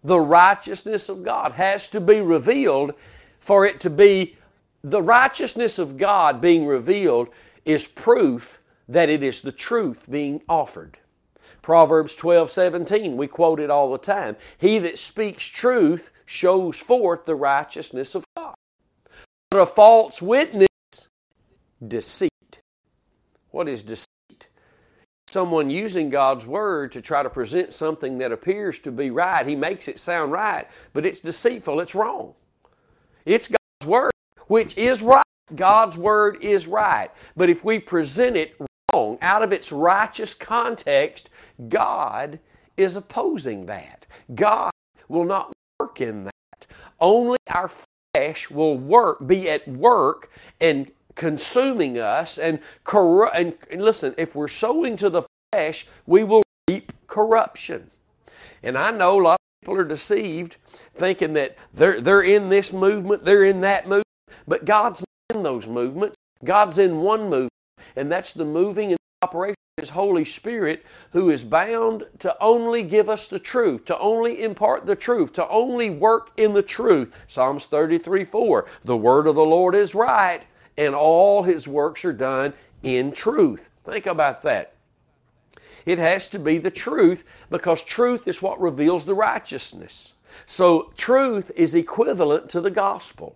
The 0.04 0.20
righteousness 0.20 1.10
of 1.10 1.24
God 1.24 1.54
has 1.54 1.89
to 1.89 2.00
be 2.00 2.22
revealed 2.22 2.94
for 3.39 3.66
it 3.66 3.80
to 3.82 3.89
be 3.89 4.38
the 4.84 5.01
righteousness 5.01 5.80
of 5.80 5.98
God 5.98 6.39
being 6.39 6.66
revealed 6.66 7.30
is 7.66 7.88
proof 7.88 8.62
that 8.88 9.10
it 9.10 9.24
is 9.24 9.42
the 9.42 9.51
truth 9.51 10.06
being 10.10 10.42
offered. 10.48 10.98
Proverbs 11.67 12.15
12 12.15 12.50
17, 12.50 13.17
we 13.17 13.27
quote 13.27 13.59
it 13.59 13.69
all 13.69 13.91
the 13.91 13.97
time. 13.97 14.38
He 14.57 14.79
that 14.79 14.97
speaks 14.97 15.43
truth 15.43 16.13
shows 16.25 16.79
forth 16.79 17.25
the 17.25 17.36
righteousness 17.36 18.15
of 18.15 18.24
God. 18.38 18.55
But 19.51 19.59
a 19.59 19.65
false 19.65 20.21
witness, 20.21 20.69
deceit. 21.86 22.62
What 23.51 23.67
is 23.67 23.83
deceit? 23.83 24.47
Someone 25.27 25.69
using 25.69 26.09
God's 26.09 26.45
word 26.47 26.93
to 26.93 27.01
try 27.01 27.21
to 27.21 27.29
present 27.29 27.74
something 27.74 28.19
that 28.19 28.31
appears 28.31 28.79
to 28.79 28.89
be 28.93 29.12
right. 29.12 29.45
He 29.45 29.57
makes 29.57 29.89
it 29.89 30.00
sound 30.00 30.31
right, 30.31 30.69
but 30.93 31.05
it's 31.05 31.19
deceitful, 31.19 31.81
it's 31.81 31.95
wrong. 31.95 32.33
It's 33.25 33.50
God's 33.50 33.89
word, 33.89 34.13
which 34.47 34.77
is 34.77 35.01
right. 35.01 35.25
God's 35.53 35.97
word 35.97 36.38
is 36.41 36.65
right. 36.65 37.09
But 37.36 37.50
if 37.50 37.65
we 37.65 37.77
present 37.77 38.38
it 38.38 38.55
wrong, 38.57 39.17
out 39.21 39.43
of 39.43 39.51
its 39.51 39.71
righteous 39.71 40.33
context, 40.33 41.29
God 41.70 42.40
is 42.76 42.96
opposing 42.96 43.66
that. 43.66 44.06
God 44.34 44.72
will 45.08 45.26
not 45.26 45.54
work 45.80 46.02
in 46.02 46.26
that. 46.26 46.68
Only 47.00 47.38
our 47.50 47.72
flesh 48.14 48.50
will 48.50 48.78
work, 48.78 49.26
be 49.26 49.50
at 49.50 49.68
work 49.68 50.32
and 50.60 50.92
consuming 51.16 51.98
us 51.98 52.38
and 52.38 52.60
corrupt. 52.84 53.36
And, 53.36 53.56
listen, 53.84 54.14
if 54.18 54.36
we're 54.36 54.48
sowing 54.48 54.96
to 54.98 55.10
the 55.10 55.24
flesh, 55.52 55.88
we 56.06 56.24
will 56.24 56.44
reap 56.70 56.94
corruption. 57.08 57.90
And 58.64 58.78
I 58.78 58.92
know 58.92 59.20
a 59.20 59.24
lot 59.24 59.34
of 59.36 59.62
people 59.62 59.76
are 59.78 59.84
deceived, 59.84 60.58
thinking 60.94 61.34
that 61.34 61.58
they're 61.74 62.02
they're 62.02 62.22
in 62.22 62.50
this 62.50 62.74
movement, 62.74 63.24
they're 63.24 63.44
in 63.44 63.62
that 63.62 63.86
movement, 63.86 64.06
but 64.48 64.66
God's 64.66 65.02
not 65.30 65.38
in 65.38 65.44
those 65.44 65.68
movements. 65.68 66.16
God's 66.44 66.78
in 66.78 67.02
one 67.02 67.24
movement, 67.24 67.52
and 67.96 68.12
that's 68.12 68.34
the 68.34 68.46
moving 68.46 68.92
and 68.92 69.00
operation 69.27 69.57
his 69.77 69.89
Holy 69.91 70.25
Spirit, 70.25 70.84
who 71.12 71.29
is 71.29 71.43
bound 71.43 72.03
to 72.17 72.36
only 72.41 72.81
give 72.81 73.10
us 73.10 73.27
the 73.27 73.38
truth, 73.38 73.86
to 73.86 74.00
only 74.00 74.41
impart 74.41 74.88
the 74.88 74.96
truth, 74.96 75.34
to 75.34 75.48
only 75.50 75.91
work 75.91 76.31
in 76.36 76.53
the 76.53 76.63
truth. 76.63 77.15
Psalms 77.27 77.67
33 77.67 78.25
4. 78.25 78.65
The 78.81 78.98
word 78.98 79.27
of 79.27 79.36
the 79.36 79.46
Lord 79.46 79.75
is 79.75 79.93
right, 79.93 80.41
and 80.79 80.96
all 80.96 81.43
his 81.43 81.67
works 81.67 82.03
are 82.05 82.13
done 82.13 82.53
in 82.81 83.12
truth. 83.12 83.69
Think 83.84 84.07
about 84.07 84.41
that. 84.41 84.74
It 85.86 86.00
has 86.00 86.27
to 86.29 86.39
be 86.39 86.57
the 86.57 86.72
truth 86.72 87.24
because 87.51 87.84
truth 87.84 88.27
is 88.27 88.41
what 88.41 88.60
reveals 88.60 89.05
the 89.05 89.13
righteousness. 89.13 90.13
So, 90.48 90.91
truth 90.98 91.51
is 91.55 91.75
equivalent 91.75 92.50
to 92.50 92.62
the 92.62 92.72
gospel. 92.72 93.36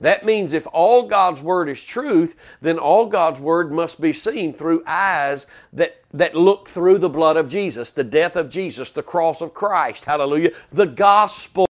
That 0.00 0.24
means 0.24 0.52
if 0.52 0.66
all 0.72 1.08
God's 1.08 1.42
Word 1.42 1.68
is 1.68 1.82
truth, 1.82 2.36
then 2.60 2.78
all 2.78 3.06
God's 3.06 3.40
Word 3.40 3.72
must 3.72 4.00
be 4.00 4.12
seen 4.12 4.52
through 4.52 4.84
eyes 4.86 5.46
that, 5.72 6.02
that 6.12 6.36
look 6.36 6.68
through 6.68 6.98
the 6.98 7.08
blood 7.08 7.36
of 7.36 7.48
Jesus, 7.48 7.90
the 7.90 8.04
death 8.04 8.36
of 8.36 8.48
Jesus, 8.48 8.92
the 8.92 9.02
cross 9.02 9.40
of 9.40 9.54
Christ. 9.54 10.04
Hallelujah. 10.04 10.52
The 10.70 10.86
gospel. 10.86 11.66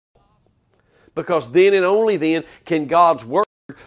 Because 1.15 1.51
then 1.51 1.75
and 1.75 1.85
only 1.85 2.17
then 2.17 2.45
can 2.65 2.87
God's 2.87 3.25
Word, 3.25 3.45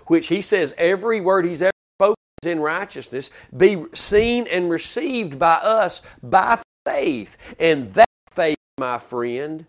which 0.07 0.27
He 0.27 0.41
says 0.41 0.75
every 0.77 1.21
word 1.21 1.45
He's 1.45 1.61
ever 1.61 1.71
spoken 1.97 2.15
is 2.43 2.51
in 2.51 2.59
righteousness, 2.59 3.31
be 3.55 3.85
seen 3.93 4.47
and 4.47 4.69
received 4.69 5.39
by 5.39 5.55
us 5.55 6.01
by 6.21 6.61
faith. 6.85 7.55
And 7.57 7.93
that 7.93 8.09
faith, 8.29 8.57
my 8.77 8.97
friend, 8.97 9.65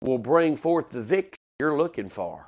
will 0.00 0.18
bring 0.18 0.56
forth 0.56 0.90
the 0.90 1.02
victory 1.02 1.38
you're 1.60 1.76
looking 1.76 2.08
for 2.08 2.47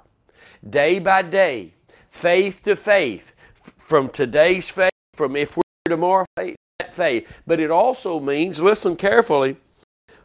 day 0.68 0.98
by 0.98 1.22
day, 1.22 1.74
faith 2.10 2.62
to 2.64 2.76
faith, 2.76 3.34
from 3.78 4.08
today's 4.08 4.70
faith, 4.70 4.90
from 5.14 5.36
if 5.36 5.56
we're 5.56 5.62
tomorrow, 5.88 6.26
faith, 6.36 6.56
that 6.78 6.94
faith. 6.94 7.40
But 7.46 7.60
it 7.60 7.70
also 7.70 8.20
means, 8.20 8.62
listen 8.62 8.96
carefully, 8.96 9.56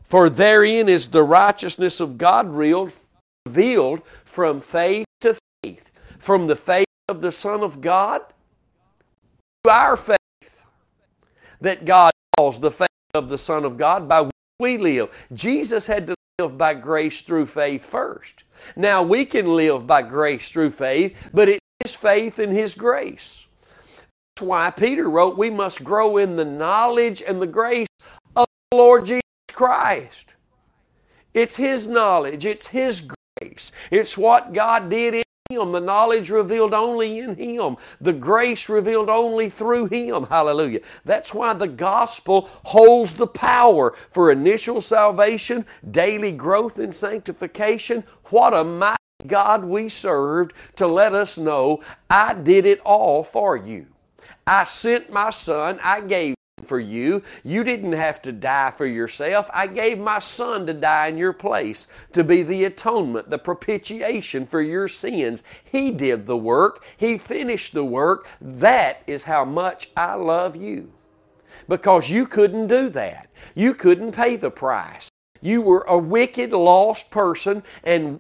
for 0.04 0.30
therein 0.30 0.88
is 0.88 1.10
the 1.10 1.24
righteousness 1.24 2.00
of 2.00 2.18
God 2.18 2.50
revealed 2.50 4.02
from 4.24 4.62
faith 4.62 5.06
to 5.22 5.38
faith, 5.64 5.92
from 6.20 6.48
the 6.48 6.56
faith 6.56 6.86
of 7.10 7.22
the 7.22 7.32
Son 7.32 7.62
of 7.62 7.82
God 7.82 8.22
to 9.64 9.72
our 9.72 9.98
faith 9.98 10.18
that 11.62 11.86
God 11.86 12.12
calls 12.38 12.60
the 12.60 12.72
faith 12.72 12.88
of 13.14 13.30
the 13.30 13.38
Son 13.38 13.66
of 13.66 13.78
God 13.78 14.08
by 14.08 14.30
we 14.60 14.78
live. 14.78 15.28
Jesus 15.34 15.86
had 15.86 16.08
to 16.08 16.16
live 16.40 16.58
by 16.58 16.74
grace 16.74 17.22
through 17.22 17.46
faith 17.46 17.86
first. 17.86 18.46
Now 18.76 19.04
we 19.04 19.26
can 19.26 19.56
live 19.56 19.86
by 19.86 20.02
grace 20.02 20.50
through 20.50 20.72
faith, 20.72 21.30
but 21.34 21.50
it's 21.50 21.96
faith 21.96 22.40
in 22.40 22.52
His 22.52 22.74
grace. 22.74 23.48
That's 24.36 24.48
why 24.48 24.72
Peter 24.72 25.10
wrote, 25.10 25.38
We 25.38 25.50
must 25.50 25.84
grow 25.84 26.18
in 26.18 26.36
the 26.36 26.46
knowledge 26.46 27.22
and 27.22 27.42
the 27.42 27.48
grace 27.48 27.88
of 28.36 28.46
the 28.72 28.78
Lord 28.78 29.06
Jesus 29.06 29.22
Christ. 29.52 30.34
It's 31.34 31.58
His 31.58 31.88
knowledge, 31.88 32.46
it's 32.46 32.68
His 32.68 33.10
grace, 33.42 33.72
it's 33.92 34.18
what 34.18 34.54
God 34.54 34.90
did 34.90 35.16
in 35.16 35.25
him, 35.52 35.74
the 35.74 35.80
knowledge 35.80 36.32
revealed 36.32 36.74
only 36.74 37.20
in 37.20 37.36
Him, 37.36 37.78
the 38.02 38.14
grace 38.14 38.68
revealed 38.68 39.10
only 39.10 39.48
through 39.48 39.86
Him. 39.86 40.24
Hallelujah. 40.24 40.80
That's 41.04 41.36
why 41.36 41.54
the 41.54 41.68
gospel 41.68 42.50
holds 42.64 43.14
the 43.14 43.28
power 43.28 43.94
for 44.10 44.32
initial 44.32 44.82
salvation, 44.82 45.68
daily 45.92 46.32
growth 46.32 46.80
and 46.80 46.96
sanctification. 46.96 48.04
What 48.32 48.56
a 48.56 48.64
mighty 48.64 48.98
God 49.28 49.64
we 49.64 49.88
served 49.88 50.54
to 50.78 50.88
let 50.88 51.14
us 51.14 51.38
know 51.38 51.84
I 52.10 52.34
did 52.34 52.66
it 52.66 52.82
all 52.84 53.24
for 53.24 53.56
you. 53.56 53.86
I 54.48 54.64
sent 54.64 55.12
my 55.12 55.30
son, 55.30 55.80
I 55.84 56.02
gave 56.02 56.34
for 56.66 56.80
you. 56.80 57.22
You 57.44 57.64
didn't 57.64 57.94
have 57.94 58.22
to 58.24 58.32
die 58.32 58.72
for 58.72 58.86
yourself. 58.86 59.50
I 59.54 59.68
gave 59.68 60.00
my 60.00 60.20
son 60.20 60.66
to 60.68 60.74
die 60.74 61.08
in 61.08 61.18
your 61.18 61.34
place 61.34 61.88
to 62.14 62.24
be 62.24 62.44
the 62.44 62.66
atonement, 62.66 63.30
the 63.30 63.38
propitiation 63.38 64.46
for 64.46 64.62
your 64.62 64.88
sins. 64.88 65.44
He 65.64 65.92
did 65.92 66.26
the 66.26 66.38
work, 66.38 66.84
He 66.98 67.18
finished 67.18 67.74
the 67.74 67.86
work. 67.86 68.28
That 68.42 69.04
is 69.08 69.26
how 69.26 69.46
much 69.46 69.92
I 69.96 70.16
love 70.16 70.56
you. 70.56 70.92
Because 71.68 72.10
you 72.10 72.26
couldn't 72.26 72.68
do 72.68 72.90
that. 72.90 73.30
You 73.56 73.74
couldn't 73.74 74.12
pay 74.12 74.36
the 74.36 74.52
price. 74.52 75.10
You 75.42 75.62
were 75.62 75.86
a 75.88 75.98
wicked, 75.98 76.52
lost 76.52 77.12
person, 77.12 77.64
and 77.84 78.20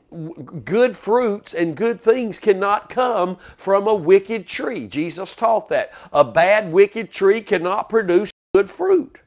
good 0.64 0.96
fruits 0.96 1.54
and 1.54 1.76
good 1.76 2.00
things 2.00 2.40
cannot 2.40 2.90
come 2.90 3.38
from 3.58 3.88
a 3.88 3.96
wicked 3.96 4.48
tree. 4.48 4.88
Jesus 4.88 5.36
taught 5.36 5.70
that. 5.70 5.94
A 6.14 6.24
bad, 6.24 6.72
wicked 6.72 7.12
tree 7.12 7.42
cannot 7.42 7.90
produce 7.90 8.32
good 8.54 8.70
fruit. 8.70 9.20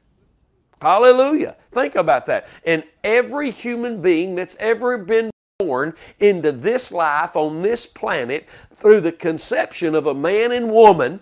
Hallelujah. 0.81 1.57
Think 1.71 1.95
about 1.95 2.25
that. 2.27 2.47
And 2.65 2.83
every 3.03 3.51
human 3.51 4.01
being 4.01 4.35
that's 4.35 4.55
ever 4.59 4.97
been 4.97 5.29
born 5.57 5.93
into 6.19 6.53
this 6.53 6.91
life 6.91 7.35
on 7.35 7.61
this 7.61 7.85
planet 7.85 8.47
through 8.75 9.01
the 9.01 9.11
conception 9.11 9.93
of 9.93 10.07
a 10.07 10.13
man 10.13 10.53
and 10.53 10.71
woman, 10.71 11.19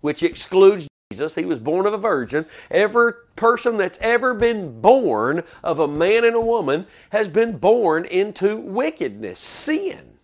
which 0.00 0.22
excludes 0.22 0.86
Jesus, 1.12 1.34
he 1.34 1.44
was 1.44 1.60
born 1.60 1.84
of 1.84 1.92
a 1.92 1.98
virgin. 1.98 2.46
Every 2.70 3.12
person 3.36 3.76
that's 3.76 4.00
ever 4.00 4.32
been 4.32 4.80
born 4.80 5.42
of 5.62 5.78
a 5.78 5.86
man 5.86 6.24
and 6.24 6.34
a 6.34 6.40
woman 6.40 6.86
has 7.10 7.28
been 7.28 7.58
born 7.58 8.06
into 8.06 8.56
wickedness, 8.56 9.38
sin, 9.38 10.14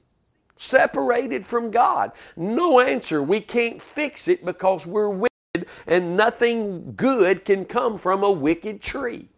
separated 0.57 1.45
from 1.45 1.71
God. 1.71 2.12
No 2.38 2.80
answer. 2.80 3.23
We 3.23 3.42
can't 3.42 3.83
fix 3.83 4.28
it 4.28 4.47
because 4.47 4.87
we're 4.87 5.11
wicked, 5.11 5.68
and 5.87 6.16
nothing 6.16 6.95
good 6.95 7.45
can 7.45 7.66
come 7.66 7.99
from 7.99 8.23
a 8.23 8.30
wicked 8.30 8.80
tree. 8.80 9.28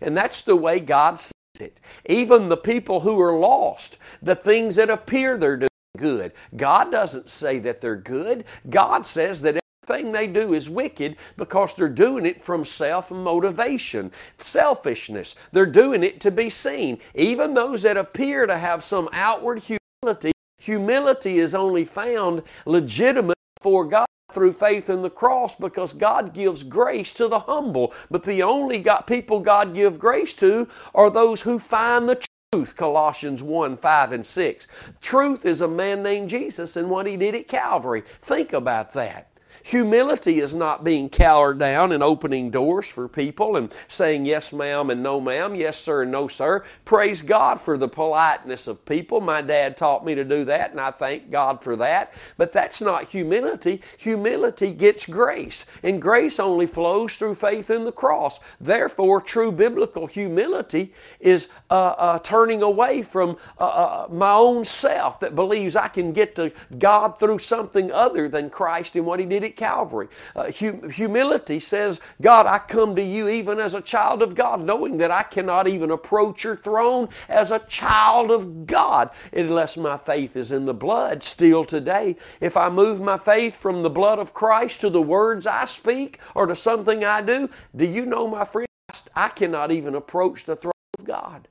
And 0.00 0.16
that's 0.16 0.42
the 0.42 0.56
way 0.56 0.80
God 0.80 1.20
sees 1.20 1.32
it. 1.60 1.78
Even 2.06 2.48
the 2.48 2.56
people 2.56 2.98
who 2.98 3.20
are 3.20 3.38
lost, 3.38 3.98
the 4.20 4.34
things 4.34 4.74
that 4.74 4.90
appear 4.90 5.38
they're 5.38 5.56
doing 5.56 5.68
good. 5.96 6.32
God 6.56 6.90
doesn't 6.90 7.28
say 7.28 7.60
that 7.60 7.80
they're 7.80 7.94
good. 7.94 8.44
God 8.68 9.06
says 9.06 9.40
that 9.42 9.60
thing 9.84 10.12
they 10.12 10.26
do 10.26 10.54
is 10.54 10.68
wicked 10.68 11.16
because 11.36 11.74
they're 11.74 11.88
doing 11.88 12.26
it 12.26 12.42
from 12.42 12.64
self 12.64 13.10
motivation, 13.10 14.10
selfishness. 14.38 15.34
They're 15.52 15.66
doing 15.66 16.02
it 16.02 16.20
to 16.20 16.30
be 16.30 16.50
seen. 16.50 16.98
Even 17.14 17.54
those 17.54 17.82
that 17.82 17.96
appear 17.96 18.46
to 18.46 18.58
have 18.58 18.82
some 18.82 19.08
outward 19.12 19.62
humility, 19.62 20.32
humility 20.58 21.38
is 21.38 21.54
only 21.54 21.84
found 21.84 22.42
legitimate 22.66 23.38
for 23.60 23.84
God 23.84 24.06
through 24.32 24.52
faith 24.52 24.90
in 24.90 25.00
the 25.00 25.10
cross 25.10 25.54
because 25.54 25.92
God 25.92 26.34
gives 26.34 26.64
grace 26.64 27.12
to 27.14 27.28
the 27.28 27.38
humble. 27.38 27.94
But 28.10 28.24
the 28.24 28.42
only 28.42 28.80
got 28.80 29.06
people 29.06 29.40
God 29.40 29.74
give 29.74 29.98
grace 29.98 30.34
to 30.36 30.68
are 30.94 31.10
those 31.10 31.42
who 31.42 31.58
find 31.58 32.08
the 32.08 32.22
truth. 32.52 32.76
Colossians 32.76 33.42
1 33.42 33.76
5 33.76 34.12
and 34.12 34.26
6. 34.26 34.68
Truth 35.00 35.46
is 35.46 35.60
a 35.60 35.68
man 35.68 36.02
named 36.02 36.28
Jesus 36.28 36.76
and 36.76 36.90
what 36.90 37.06
he 37.06 37.16
did 37.16 37.34
at 37.34 37.48
Calvary. 37.48 38.02
Think 38.22 38.52
about 38.52 38.92
that. 38.92 39.33
Humility 39.64 40.40
is 40.40 40.54
not 40.54 40.84
being 40.84 41.08
cowered 41.08 41.58
down 41.58 41.92
and 41.92 42.02
opening 42.02 42.50
doors 42.50 42.86
for 42.86 43.08
people 43.08 43.56
and 43.56 43.74
saying 43.88 44.26
yes, 44.26 44.52
ma'am, 44.52 44.90
and 44.90 45.02
no, 45.02 45.22
ma'am, 45.22 45.54
yes, 45.54 45.78
sir, 45.78 46.02
and 46.02 46.12
no, 46.12 46.28
sir. 46.28 46.62
Praise 46.84 47.22
God 47.22 47.58
for 47.58 47.78
the 47.78 47.88
politeness 47.88 48.66
of 48.66 48.84
people. 48.84 49.22
My 49.22 49.40
dad 49.40 49.78
taught 49.78 50.04
me 50.04 50.14
to 50.16 50.24
do 50.24 50.44
that, 50.44 50.72
and 50.72 50.80
I 50.80 50.90
thank 50.90 51.30
God 51.30 51.64
for 51.64 51.76
that. 51.76 52.12
But 52.36 52.52
that's 52.52 52.82
not 52.82 53.04
humility. 53.04 53.80
Humility 53.96 54.70
gets 54.70 55.06
grace, 55.06 55.64
and 55.82 56.00
grace 56.00 56.38
only 56.38 56.66
flows 56.66 57.16
through 57.16 57.36
faith 57.36 57.70
in 57.70 57.84
the 57.84 57.92
cross. 57.92 58.40
Therefore, 58.60 59.22
true 59.22 59.50
biblical 59.50 60.06
humility 60.06 60.92
is 61.20 61.48
uh, 61.70 61.94
uh, 61.96 62.18
turning 62.18 62.62
away 62.62 63.00
from 63.00 63.38
uh, 63.58 63.64
uh 63.64 64.08
my 64.10 64.32
own 64.32 64.62
self 64.62 65.20
that 65.20 65.34
believes 65.34 65.74
I 65.74 65.88
can 65.88 66.12
get 66.12 66.36
to 66.36 66.52
God 66.78 67.18
through 67.18 67.38
something 67.38 67.90
other 67.90 68.28
than 68.28 68.50
Christ 68.50 68.94
and 68.96 69.06
what 69.06 69.20
He 69.20 69.24
did 69.24 69.53
Calvary. 69.56 70.08
Uh, 70.36 70.50
hum- 70.50 70.90
humility 70.90 71.60
says, 71.60 72.00
God, 72.20 72.46
I 72.46 72.58
come 72.58 72.96
to 72.96 73.02
you 73.02 73.28
even 73.28 73.58
as 73.58 73.74
a 73.74 73.80
child 73.80 74.22
of 74.22 74.34
God, 74.34 74.62
knowing 74.62 74.96
that 74.98 75.10
I 75.10 75.22
cannot 75.22 75.68
even 75.68 75.90
approach 75.90 76.44
your 76.44 76.56
throne 76.56 77.08
as 77.28 77.50
a 77.50 77.60
child 77.60 78.30
of 78.30 78.66
God 78.66 79.10
unless 79.32 79.76
my 79.76 79.96
faith 79.96 80.36
is 80.36 80.52
in 80.52 80.64
the 80.66 80.74
blood 80.74 81.22
still 81.22 81.64
today. 81.64 82.16
If 82.40 82.56
I 82.56 82.68
move 82.68 83.00
my 83.00 83.18
faith 83.18 83.56
from 83.56 83.82
the 83.82 83.90
blood 83.90 84.18
of 84.18 84.34
Christ 84.34 84.80
to 84.80 84.90
the 84.90 85.02
words 85.02 85.46
I 85.46 85.64
speak 85.64 86.18
or 86.34 86.46
to 86.46 86.56
something 86.56 87.04
I 87.04 87.22
do, 87.22 87.48
do 87.74 87.84
you 87.84 88.06
know, 88.06 88.28
my 88.28 88.44
friend, 88.44 88.68
I 89.14 89.28
cannot 89.28 89.72
even 89.72 89.94
approach 89.94 90.44
the 90.44 90.56
throne 90.56 90.72
of 90.98 91.04
God. 91.04 91.48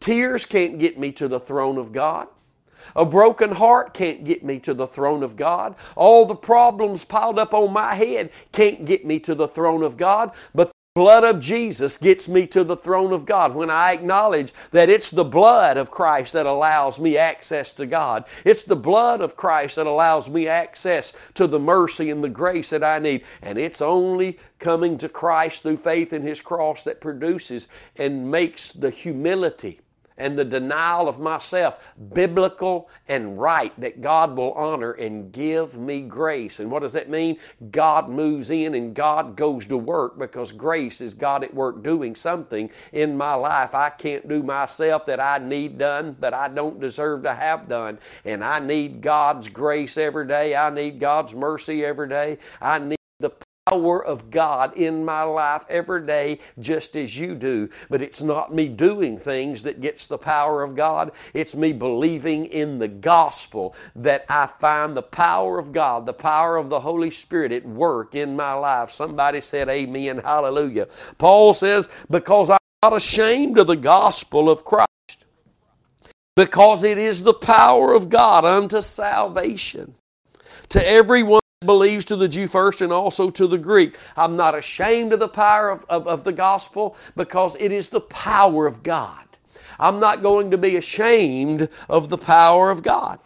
Tears 0.00 0.44
can't 0.44 0.78
get 0.78 0.98
me 0.98 1.12
to 1.12 1.28
the 1.28 1.40
throne 1.40 1.78
of 1.78 1.92
God. 1.92 2.28
A 2.94 3.04
broken 3.04 3.52
heart 3.52 3.94
can't 3.94 4.24
get 4.24 4.44
me 4.44 4.58
to 4.60 4.74
the 4.74 4.86
throne 4.86 5.22
of 5.22 5.36
God. 5.36 5.74
All 5.96 6.26
the 6.26 6.34
problems 6.34 7.04
piled 7.04 7.38
up 7.38 7.54
on 7.54 7.72
my 7.72 7.94
head 7.94 8.30
can't 8.52 8.84
get 8.84 9.04
me 9.04 9.18
to 9.20 9.34
the 9.34 9.48
throne 9.48 9.82
of 9.82 9.96
God. 9.96 10.32
But 10.54 10.68
the 10.68 11.00
blood 11.00 11.24
of 11.24 11.40
Jesus 11.40 11.98
gets 11.98 12.26
me 12.26 12.46
to 12.46 12.64
the 12.64 12.76
throne 12.76 13.12
of 13.12 13.26
God 13.26 13.54
when 13.54 13.68
I 13.68 13.92
acknowledge 13.92 14.54
that 14.70 14.88
it's 14.88 15.10
the 15.10 15.24
blood 15.24 15.76
of 15.76 15.90
Christ 15.90 16.32
that 16.32 16.46
allows 16.46 16.98
me 16.98 17.18
access 17.18 17.72
to 17.72 17.84
God. 17.84 18.24
It's 18.46 18.64
the 18.64 18.76
blood 18.76 19.20
of 19.20 19.36
Christ 19.36 19.76
that 19.76 19.86
allows 19.86 20.30
me 20.30 20.48
access 20.48 21.14
to 21.34 21.46
the 21.46 21.60
mercy 21.60 22.10
and 22.10 22.24
the 22.24 22.30
grace 22.30 22.70
that 22.70 22.82
I 22.82 22.98
need. 22.98 23.24
And 23.42 23.58
it's 23.58 23.82
only 23.82 24.38
coming 24.58 24.96
to 24.98 25.08
Christ 25.10 25.62
through 25.62 25.76
faith 25.76 26.14
in 26.14 26.22
His 26.22 26.40
cross 26.40 26.82
that 26.84 27.02
produces 27.02 27.68
and 27.96 28.30
makes 28.30 28.72
the 28.72 28.88
humility 28.88 29.80
and 30.18 30.38
the 30.38 30.44
denial 30.44 31.08
of 31.08 31.20
myself 31.20 31.84
biblical 32.12 32.88
and 33.08 33.38
right 33.38 33.78
that 33.80 34.00
God 34.00 34.36
will 34.36 34.52
honor 34.52 34.92
and 34.92 35.32
give 35.32 35.78
me 35.78 36.02
grace. 36.02 36.60
And 36.60 36.70
what 36.70 36.82
does 36.82 36.92
that 36.94 37.08
mean? 37.08 37.38
God 37.70 38.08
moves 38.08 38.50
in 38.50 38.74
and 38.74 38.94
God 38.94 39.36
goes 39.36 39.66
to 39.66 39.76
work 39.76 40.18
because 40.18 40.52
grace 40.52 41.00
is 41.00 41.14
God 41.14 41.44
at 41.44 41.54
work 41.54 41.82
doing 41.82 42.14
something 42.14 42.70
in 42.92 43.16
my 43.16 43.34
life 43.34 43.74
I 43.74 43.90
can't 43.90 44.28
do 44.28 44.42
myself 44.42 45.06
that 45.06 45.20
I 45.20 45.38
need 45.38 45.78
done, 45.78 46.16
but 46.18 46.34
I 46.34 46.48
don't 46.48 46.80
deserve 46.80 47.22
to 47.24 47.34
have 47.34 47.68
done. 47.68 47.98
And 48.24 48.44
I 48.44 48.58
need 48.58 49.00
God's 49.00 49.48
grace 49.48 49.98
every 49.98 50.26
day. 50.26 50.54
I 50.56 50.70
need 50.70 50.98
God's 50.98 51.34
mercy 51.34 51.84
every 51.84 52.08
day. 52.08 52.38
I 52.60 52.78
need 52.78 52.95
power 53.66 54.04
of 54.04 54.30
God 54.30 54.76
in 54.76 55.04
my 55.04 55.22
life 55.22 55.64
every 55.68 56.06
day, 56.06 56.38
just 56.58 56.94
as 56.96 57.18
you 57.18 57.34
do. 57.34 57.68
But 57.90 58.00
it's 58.02 58.22
not 58.22 58.54
me 58.54 58.68
doing 58.68 59.18
things 59.18 59.64
that 59.64 59.80
gets 59.80 60.06
the 60.06 60.18
power 60.18 60.62
of 60.62 60.76
God. 60.76 61.12
It's 61.34 61.56
me 61.56 61.72
believing 61.72 62.46
in 62.46 62.78
the 62.78 62.88
gospel 62.88 63.74
that 63.96 64.24
I 64.28 64.46
find 64.46 64.96
the 64.96 65.02
power 65.02 65.58
of 65.58 65.72
God, 65.72 66.06
the 66.06 66.12
power 66.12 66.56
of 66.56 66.68
the 66.68 66.80
Holy 66.80 67.10
Spirit 67.10 67.52
at 67.52 67.66
work 67.66 68.14
in 68.14 68.36
my 68.36 68.52
life. 68.52 68.90
Somebody 68.90 69.40
said, 69.40 69.68
Amen, 69.68 70.18
hallelujah. 70.18 70.86
Paul 71.18 71.52
says, 71.52 71.88
Because 72.08 72.50
I'm 72.50 72.58
not 72.82 72.96
ashamed 72.96 73.58
of 73.58 73.66
the 73.66 73.76
gospel 73.76 74.48
of 74.48 74.64
Christ 74.64 74.86
because 76.36 76.84
it 76.84 76.98
is 76.98 77.22
the 77.22 77.34
power 77.34 77.94
of 77.94 78.10
God 78.10 78.44
unto 78.44 78.82
salvation 78.82 79.94
to 80.68 80.86
everyone 80.86 81.40
believes 81.64 82.04
to 82.04 82.16
the 82.16 82.28
Jew 82.28 82.48
first 82.48 82.82
and 82.82 82.92
also 82.92 83.30
to 83.30 83.46
the 83.46 83.56
Greek. 83.56 83.96
I'm 84.14 84.36
not 84.36 84.54
ashamed 84.54 85.14
of 85.14 85.20
the 85.20 85.28
power 85.28 85.70
of, 85.70 85.86
of, 85.88 86.06
of, 86.06 86.22
the 86.22 86.32
gospel 86.32 86.96
because 87.16 87.56
it 87.58 87.72
is 87.72 87.88
the 87.88 88.02
power 88.02 88.66
of 88.66 88.82
God. 88.82 89.24
I'm 89.78 89.98
not 89.98 90.22
going 90.22 90.50
to 90.50 90.58
be 90.58 90.76
ashamed 90.76 91.70
of 91.88 92.10
the 92.10 92.18
power 92.18 92.70
of 92.70 92.82
God. 92.82 93.18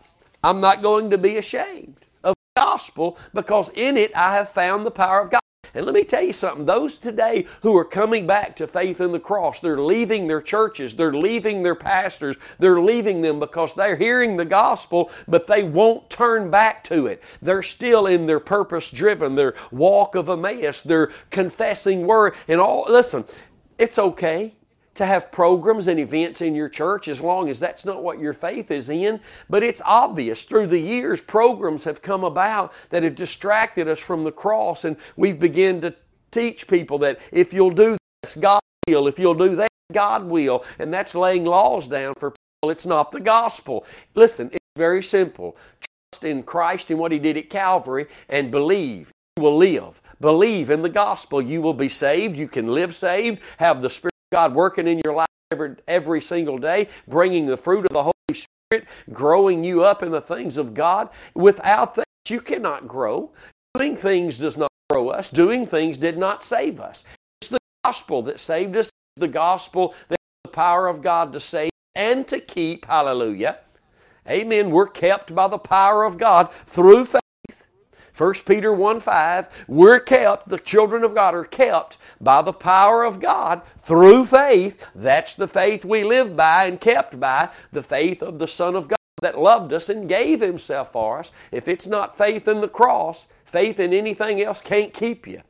I'm 0.45 0.61
not 0.61 0.81
going 0.81 1.11
to 1.11 1.19
be 1.19 1.39
ashamed 1.39 2.07
of 2.23 2.35
the 2.55 2.61
gospel 2.61 3.19
because 3.35 3.69
in 3.71 3.97
it 3.97 4.15
I 4.17 4.35
have 4.37 4.49
found 4.49 4.87
the 4.87 4.93
power 4.93 5.21
of 5.21 5.31
God. 5.31 5.41
And 5.75 5.87
let 5.87 5.95
me 5.95 6.05
tell 6.05 6.23
you 6.23 6.33
something 6.33 6.67
those 6.67 6.99
today 6.99 7.47
who 7.63 7.77
are 7.77 7.85
coming 7.85 8.27
back 8.27 8.57
to 8.57 8.67
faith 8.67 9.01
in 9.01 9.13
the 9.13 9.21
cross, 9.21 9.61
they're 9.61 9.81
leaving 9.81 10.27
their 10.27 10.43
churches, 10.43 10.97
they're 10.97 11.13
leaving 11.13 11.63
their 11.63 11.75
pastors, 11.75 12.37
they're 12.59 12.81
leaving 12.81 13.23
them 13.23 13.41
because 13.41 13.75
they're 13.75 13.97
hearing 13.97 14.37
the 14.37 14.45
gospel, 14.45 15.11
but 15.29 15.47
they 15.47 15.63
won't 15.63 16.11
turn 16.11 16.51
back 16.51 16.83
to 16.85 17.07
it. 17.07 17.23
They're 17.41 17.63
still 17.63 18.07
in 18.07 18.27
their 18.27 18.41
purpose 18.41 18.91
driven, 18.91 19.35
their 19.35 19.55
walk 19.71 20.15
of 20.15 20.29
Emmaus, 20.29 20.83
their 20.83 21.11
confessing 21.31 22.07
word, 22.07 22.35
and 22.49 22.61
all. 22.61 22.87
Listen, 22.89 23.25
it's 23.79 23.99
okay 23.99 24.55
to 25.01 25.07
have 25.07 25.33
programs 25.33 25.89
and 25.89 25.99
events 25.99 26.43
in 26.43 26.55
your 26.55 26.69
church 26.69 27.09
as 27.09 27.23
long 27.23 27.49
as 27.49 27.59
that's 27.59 27.87
not 27.87 28.03
what 28.03 28.21
your 28.21 28.35
faith 28.35 28.71
is 28.71 28.91
in. 28.91 29.19
But 29.49 29.63
it's 29.63 29.81
obvious 29.87 30.45
through 30.45 30.67
the 30.67 30.79
years, 30.79 31.23
programs 31.23 31.85
have 31.85 32.03
come 32.03 32.23
about 32.23 32.75
that 32.91 33.03
have 33.03 33.15
distracted 33.15 33.89
us 33.89 33.99
from 33.99 34.25
the 34.25 34.31
cross, 34.31 34.85
and 34.85 34.99
we've 35.17 35.41
begun 35.41 35.81
to 35.81 35.95
teach 36.31 36.69
people 36.69 36.99
that 36.99 37.19
if 37.33 37.55
you'll 37.55 37.71
do 37.71 37.97
this, 38.23 38.35
God 38.35 38.61
will. 38.87 39.09
If 39.09 39.19
you'll 39.19 39.33
do 39.33 39.57
that, 39.57 39.71
God 39.91 40.25
will. 40.25 40.67
And 40.79 40.93
that's 40.93 41.15
laying 41.15 41.47
laws 41.47 41.87
down 41.87 42.13
for 42.19 42.33
people. 42.33 42.71
It's 42.71 42.85
not 42.85 43.11
the 43.11 43.21
gospel. 43.21 43.87
Listen, 44.15 44.51
it's 44.53 44.61
very 44.77 45.03
simple. 45.03 45.57
Trust 46.13 46.25
in 46.25 46.43
Christ 46.43 46.91
and 46.91 46.99
what 46.99 47.11
He 47.11 47.19
did 47.19 47.39
at 47.39 47.49
Calvary 47.49 48.07
and 48.29 48.51
believe. 48.51 49.11
You 49.39 49.45
will 49.45 49.57
live. 49.57 50.03
Believe 50.21 50.69
in 50.69 50.83
the 50.83 50.91
gospel. 50.91 51.41
You 51.41 51.63
will 51.63 51.73
be 51.73 51.89
saved. 51.89 52.37
You 52.37 52.49
can 52.49 52.67
live 52.67 52.95
saved, 52.95 53.41
have 53.57 53.81
the 53.81 53.89
Spirit 53.89 54.10
God 54.33 54.55
working 54.55 54.87
in 54.87 55.01
your 55.05 55.15
life 55.15 55.29
every, 55.51 55.75
every 55.89 56.21
single 56.21 56.59
day, 56.59 56.89
bringing 57.09 57.47
the 57.47 57.57
fruit 57.57 57.87
of 57.87 57.93
the 57.93 58.05
Holy 58.05 58.13
Spirit, 58.33 58.87
growing 59.13 59.65
you 59.65 59.83
up 59.83 60.03
in 60.03 60.13
the 60.13 60.21
things 60.21 60.57
of 60.57 60.75
God. 60.75 61.09
Without 61.35 61.97
that, 61.97 62.07
you 62.29 62.41
cannot 62.41 62.87
grow. 62.87 63.33
Doing 63.75 63.97
things 63.97 64.39
does 64.39 64.57
not 64.57 64.71
grow 64.89 65.09
us. 65.09 65.31
Doing 65.31 65.67
things 65.67 65.99
did 65.99 66.17
not 66.17 66.45
save 66.45 66.81
us. 66.81 67.05
It's 67.41 67.51
the 67.51 67.59
gospel 67.85 68.23
that 68.23 68.39
saved 68.39 68.77
us. 68.77 68.91
The 69.17 69.29
gospel 69.29 69.95
that 70.09 70.19
the 70.45 70.51
power 70.51 70.87
of 70.87 71.03
God 71.03 71.33
to 71.33 71.41
save 71.41 71.71
and 71.95 72.27
to 72.29 72.39
keep. 72.39 72.87
Hallelujah. 72.87 73.59
Amen. 74.29 74.71
We're 74.71 74.87
kept 74.87 75.35
by 75.35 75.49
the 75.49 75.59
power 75.59 76.05
of 76.05 76.19
God 76.19 76.53
through 76.53 77.07
faith 77.07 77.20
1 78.21 78.35
Peter 78.45 78.71
1 78.71 79.01
5, 79.01 79.65
we're 79.67 79.99
kept, 79.99 80.47
the 80.51 80.59
children 80.59 81.05
of 81.05 81.15
God 81.15 81.35
are 81.35 81.47
kept 81.47 81.97
by 82.21 82.43
the 82.43 82.53
power 82.53 83.03
of 83.03 83.19
God 83.19 83.63
through 83.79 84.27
faith. 84.27 84.87
That's 84.95 85.35
the 85.35 85.49
faith 85.49 85.87
we 85.87 86.05
live 86.05 86.37
by 86.37 86.67
and 86.67 86.79
kept 86.79 87.19
by, 87.19 87.49
the 87.73 87.83
faith 87.83 88.23
of 88.23 88.39
the 88.39 88.47
Son 88.47 88.77
of 88.77 88.89
God 88.89 88.99
that 89.23 89.39
loved 89.39 89.73
us 89.73 89.89
and 89.89 90.07
gave 90.07 90.43
Himself 90.43 90.93
for 90.93 91.21
us. 91.21 91.33
If 91.51 91.67
it's 91.67 91.87
not 91.87 92.19
faith 92.19 92.47
in 92.47 92.61
the 92.61 92.69
cross, 92.69 93.27
faith 93.47 93.81
in 93.81 93.95
anything 93.95 94.43
else 94.43 94.61
can't 94.61 94.93
keep 94.93 95.27
you. 95.27 95.41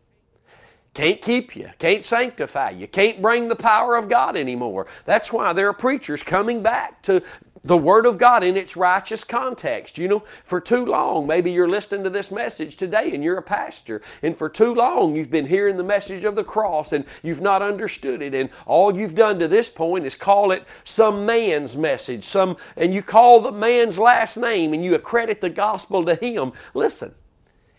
Can't 0.94 1.20
keep 1.20 1.56
you, 1.56 1.70
can't 1.80 2.04
sanctify 2.04 2.70
you, 2.70 2.86
can't 2.86 3.20
bring 3.20 3.48
the 3.48 3.56
power 3.56 3.96
of 3.96 4.08
God 4.08 4.36
anymore. 4.36 4.86
That's 5.06 5.32
why 5.32 5.52
there 5.52 5.68
are 5.68 5.72
preachers 5.72 6.22
coming 6.22 6.62
back 6.62 7.02
to 7.02 7.22
the 7.62 7.76
Word 7.76 8.06
of 8.06 8.18
God 8.18 8.42
in 8.42 8.56
its 8.56 8.76
righteous 8.76 9.24
context. 9.24 9.98
You 9.98 10.08
know, 10.08 10.22
for 10.44 10.60
too 10.60 10.84
long, 10.84 11.26
maybe 11.26 11.50
you're 11.50 11.68
listening 11.68 12.04
to 12.04 12.10
this 12.10 12.30
message 12.30 12.76
today 12.76 13.14
and 13.14 13.22
you're 13.22 13.38
a 13.38 13.42
pastor, 13.42 14.02
and 14.22 14.36
for 14.36 14.48
too 14.48 14.74
long 14.74 15.14
you've 15.14 15.30
been 15.30 15.46
hearing 15.46 15.76
the 15.76 15.84
message 15.84 16.24
of 16.24 16.34
the 16.34 16.44
cross 16.44 16.92
and 16.92 17.04
you've 17.22 17.42
not 17.42 17.62
understood 17.62 18.22
it, 18.22 18.34
and 18.34 18.50
all 18.66 18.96
you've 18.96 19.14
done 19.14 19.38
to 19.38 19.48
this 19.48 19.68
point 19.68 20.06
is 20.06 20.14
call 20.14 20.52
it 20.52 20.64
some 20.84 21.26
man's 21.26 21.76
message, 21.76 22.24
some, 22.24 22.56
and 22.76 22.94
you 22.94 23.02
call 23.02 23.40
the 23.40 23.52
man's 23.52 23.98
last 23.98 24.36
name 24.36 24.72
and 24.72 24.84
you 24.84 24.94
accredit 24.94 25.40
the 25.40 25.50
gospel 25.50 26.04
to 26.04 26.14
him. 26.14 26.52
Listen, 26.74 27.14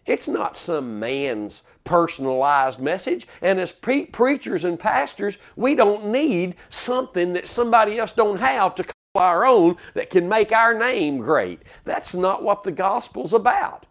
it's 0.06 0.28
not 0.28 0.58
some 0.58 1.00
man's 1.00 1.63
personalized 1.84 2.80
message. 2.80 3.28
And 3.41 3.60
as 3.60 3.72
pre- 3.72 4.06
preachers 4.06 4.65
and 4.65 4.80
pastors, 4.80 5.38
we 5.56 5.76
don't 5.76 6.08
need 6.08 6.56
something 6.70 7.34
that 7.34 7.48
somebody 7.48 7.98
else 7.98 8.13
don't 8.13 8.39
have 8.39 8.76
to 8.76 8.86
our 9.15 9.45
own 9.45 9.76
that 9.93 10.10
can 10.10 10.30
make 10.30 10.52
our 10.52 10.78
name 10.78 11.19
great. 11.19 11.62
That's 11.84 12.13
not 12.13 12.43
what 12.43 12.63
the 12.63 12.71
gospel's 12.71 13.34
about. 13.34 13.86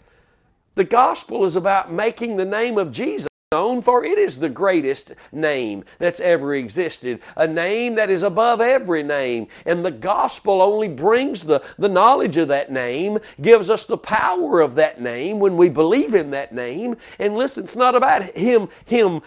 The 0.76 0.84
gospel 0.84 1.44
is 1.44 1.56
about 1.56 1.92
making 1.92 2.36
the 2.36 2.44
name 2.44 2.78
of 2.78 2.92
Jesus 2.92 3.28
known, 3.52 3.82
for 3.82 4.04
it 4.04 4.16
is 4.16 4.38
the 4.38 4.48
greatest 4.48 5.12
name 5.32 5.84
that's 5.98 6.20
ever 6.20 6.54
existed, 6.54 7.20
a 7.36 7.46
name 7.46 7.96
that 7.96 8.08
is 8.08 8.22
above 8.22 8.60
every 8.60 9.02
name. 9.02 9.48
And 9.66 9.84
the 9.84 9.90
gospel 9.90 10.62
only 10.62 10.88
brings 10.88 11.44
the, 11.44 11.62
the 11.76 11.88
knowledge 11.88 12.36
of 12.36 12.48
that 12.48 12.70
name, 12.70 13.18
gives 13.40 13.68
us 13.68 13.84
the 13.84 13.98
power 13.98 14.60
of 14.60 14.76
that 14.76 15.00
name 15.00 15.40
when 15.40 15.56
we 15.56 15.68
believe 15.68 16.14
in 16.14 16.30
that 16.30 16.54
name. 16.54 16.96
And 17.18 17.36
listen, 17.36 17.64
it's 17.64 17.76
not 17.76 17.96
about 17.96 18.22
him, 18.22 18.68
him, 18.86 19.20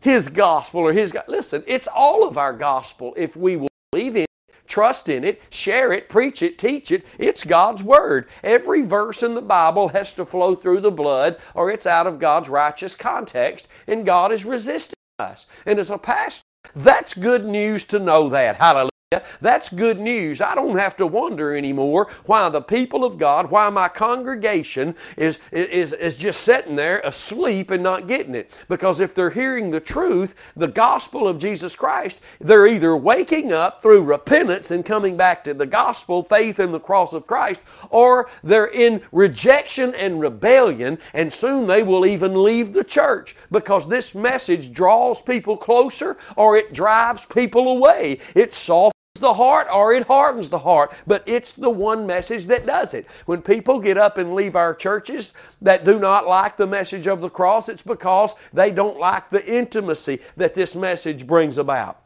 his 0.00 0.28
gospel 0.28 0.80
or 0.80 0.92
his. 0.94 1.14
Listen, 1.28 1.62
it's 1.66 1.86
all 1.86 2.26
of 2.26 2.38
our 2.38 2.54
gospel 2.54 3.12
if 3.16 3.36
we 3.36 3.56
will 3.56 3.68
believe 3.92 4.16
in 4.16 4.26
trust 4.66 5.08
in 5.08 5.24
it, 5.24 5.42
share 5.50 5.92
it, 5.92 6.08
preach 6.08 6.42
it, 6.42 6.58
teach 6.58 6.90
it. 6.90 7.04
It's 7.18 7.44
God's 7.44 7.82
Word. 7.82 8.28
Every 8.42 8.82
verse 8.82 9.22
in 9.22 9.34
the 9.34 9.42
Bible 9.42 9.88
has 9.88 10.12
to 10.14 10.24
flow 10.24 10.54
through 10.54 10.80
the 10.80 10.90
blood 10.90 11.38
or 11.54 11.70
it's 11.70 11.86
out 11.86 12.06
of 12.06 12.18
God's 12.18 12.48
righteous 12.48 12.94
context, 12.94 13.68
and 13.86 14.06
God 14.06 14.32
is 14.32 14.44
resisting 14.44 14.96
us. 15.18 15.46
And 15.64 15.78
as 15.78 15.90
a 15.90 15.98
pastor, 15.98 16.44
that's 16.74 17.14
good 17.14 17.44
news 17.44 17.84
to 17.86 17.98
know 17.98 18.28
that. 18.30 18.56
Hallelujah. 18.56 18.90
That's 19.40 19.68
good 19.68 20.00
news. 20.00 20.40
I 20.40 20.56
don't 20.56 20.76
have 20.76 20.96
to 20.96 21.06
wonder 21.06 21.54
anymore 21.54 22.08
why 22.24 22.48
the 22.48 22.60
people 22.60 23.04
of 23.04 23.18
God, 23.18 23.52
why 23.52 23.70
my 23.70 23.86
congregation 23.86 24.96
is, 25.16 25.38
is, 25.52 25.92
is 25.92 26.16
just 26.16 26.40
sitting 26.40 26.74
there 26.74 26.98
asleep 27.04 27.70
and 27.70 27.84
not 27.84 28.08
getting 28.08 28.34
it. 28.34 28.64
Because 28.68 28.98
if 28.98 29.14
they're 29.14 29.30
hearing 29.30 29.70
the 29.70 29.78
truth, 29.78 30.34
the 30.56 30.66
gospel 30.66 31.28
of 31.28 31.38
Jesus 31.38 31.76
Christ, 31.76 32.18
they're 32.40 32.66
either 32.66 32.96
waking 32.96 33.52
up 33.52 33.80
through 33.80 34.02
repentance 34.02 34.72
and 34.72 34.84
coming 34.84 35.16
back 35.16 35.44
to 35.44 35.54
the 35.54 35.66
gospel, 35.66 36.24
faith 36.24 36.58
in 36.58 36.72
the 36.72 36.80
cross 36.80 37.12
of 37.12 37.28
Christ, 37.28 37.60
or 37.90 38.28
they're 38.42 38.72
in 38.72 39.00
rejection 39.12 39.94
and 39.94 40.18
rebellion, 40.18 40.98
and 41.14 41.32
soon 41.32 41.68
they 41.68 41.84
will 41.84 42.06
even 42.06 42.42
leave 42.42 42.72
the 42.72 42.82
church 42.82 43.36
because 43.52 43.88
this 43.88 44.16
message 44.16 44.72
draws 44.72 45.22
people 45.22 45.56
closer 45.56 46.16
or 46.34 46.56
it 46.56 46.72
drives 46.72 47.24
people 47.24 47.68
away. 47.68 48.18
It 48.34 48.52
softens 48.52 48.95
the 49.18 49.34
heart 49.34 49.66
or 49.72 49.92
it 49.92 50.06
hardens 50.06 50.48
the 50.48 50.58
heart, 50.58 50.92
but 51.06 51.22
it's 51.26 51.52
the 51.52 51.70
one 51.70 52.06
message 52.06 52.46
that 52.46 52.66
does 52.66 52.94
it. 52.94 53.06
When 53.26 53.42
people 53.42 53.78
get 53.78 53.98
up 53.98 54.18
and 54.18 54.34
leave 54.34 54.56
our 54.56 54.74
churches 54.74 55.32
that 55.62 55.84
do 55.84 55.98
not 55.98 56.26
like 56.26 56.56
the 56.56 56.66
message 56.66 57.06
of 57.06 57.20
the 57.20 57.30
cross, 57.30 57.68
it's 57.68 57.82
because 57.82 58.34
they 58.52 58.70
don't 58.70 58.98
like 58.98 59.30
the 59.30 59.44
intimacy 59.46 60.20
that 60.36 60.54
this 60.54 60.74
message 60.74 61.26
brings 61.26 61.58
about. 61.58 62.05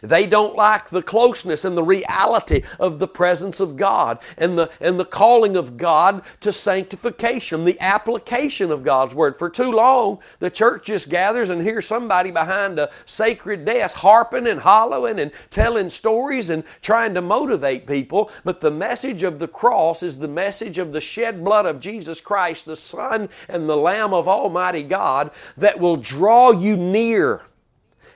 They 0.00 0.26
don't 0.26 0.56
like 0.56 0.88
the 0.88 1.02
closeness 1.02 1.64
and 1.64 1.76
the 1.76 1.82
reality 1.82 2.62
of 2.78 2.98
the 2.98 3.08
presence 3.08 3.60
of 3.60 3.76
God 3.76 4.18
and 4.38 4.58
the, 4.58 4.70
and 4.80 4.98
the 4.98 5.04
calling 5.04 5.56
of 5.56 5.76
God 5.76 6.22
to 6.40 6.52
sanctification, 6.52 7.64
the 7.64 7.80
application 7.80 8.70
of 8.70 8.84
God's 8.84 9.14
Word. 9.14 9.36
For 9.36 9.50
too 9.50 9.70
long, 9.70 10.20
the 10.38 10.50
church 10.50 10.86
just 10.86 11.08
gathers 11.08 11.50
and 11.50 11.62
hears 11.62 11.86
somebody 11.86 12.30
behind 12.30 12.78
a 12.78 12.90
sacred 13.06 13.64
desk 13.64 13.96
harping 13.96 14.46
and 14.46 14.60
hollowing 14.60 15.18
and 15.18 15.32
telling 15.50 15.90
stories 15.90 16.50
and 16.50 16.64
trying 16.80 17.14
to 17.14 17.20
motivate 17.20 17.86
people. 17.86 18.30
But 18.44 18.60
the 18.60 18.70
message 18.70 19.22
of 19.22 19.38
the 19.38 19.48
cross 19.48 20.02
is 20.02 20.18
the 20.18 20.28
message 20.28 20.78
of 20.78 20.92
the 20.92 21.00
shed 21.00 21.44
blood 21.44 21.66
of 21.66 21.80
Jesus 21.80 22.20
Christ, 22.20 22.66
the 22.66 22.76
Son 22.76 23.28
and 23.48 23.68
the 23.68 23.76
Lamb 23.76 24.14
of 24.14 24.28
Almighty 24.28 24.82
God, 24.82 25.30
that 25.56 25.78
will 25.78 25.96
draw 25.96 26.50
you 26.50 26.76
near 26.76 27.42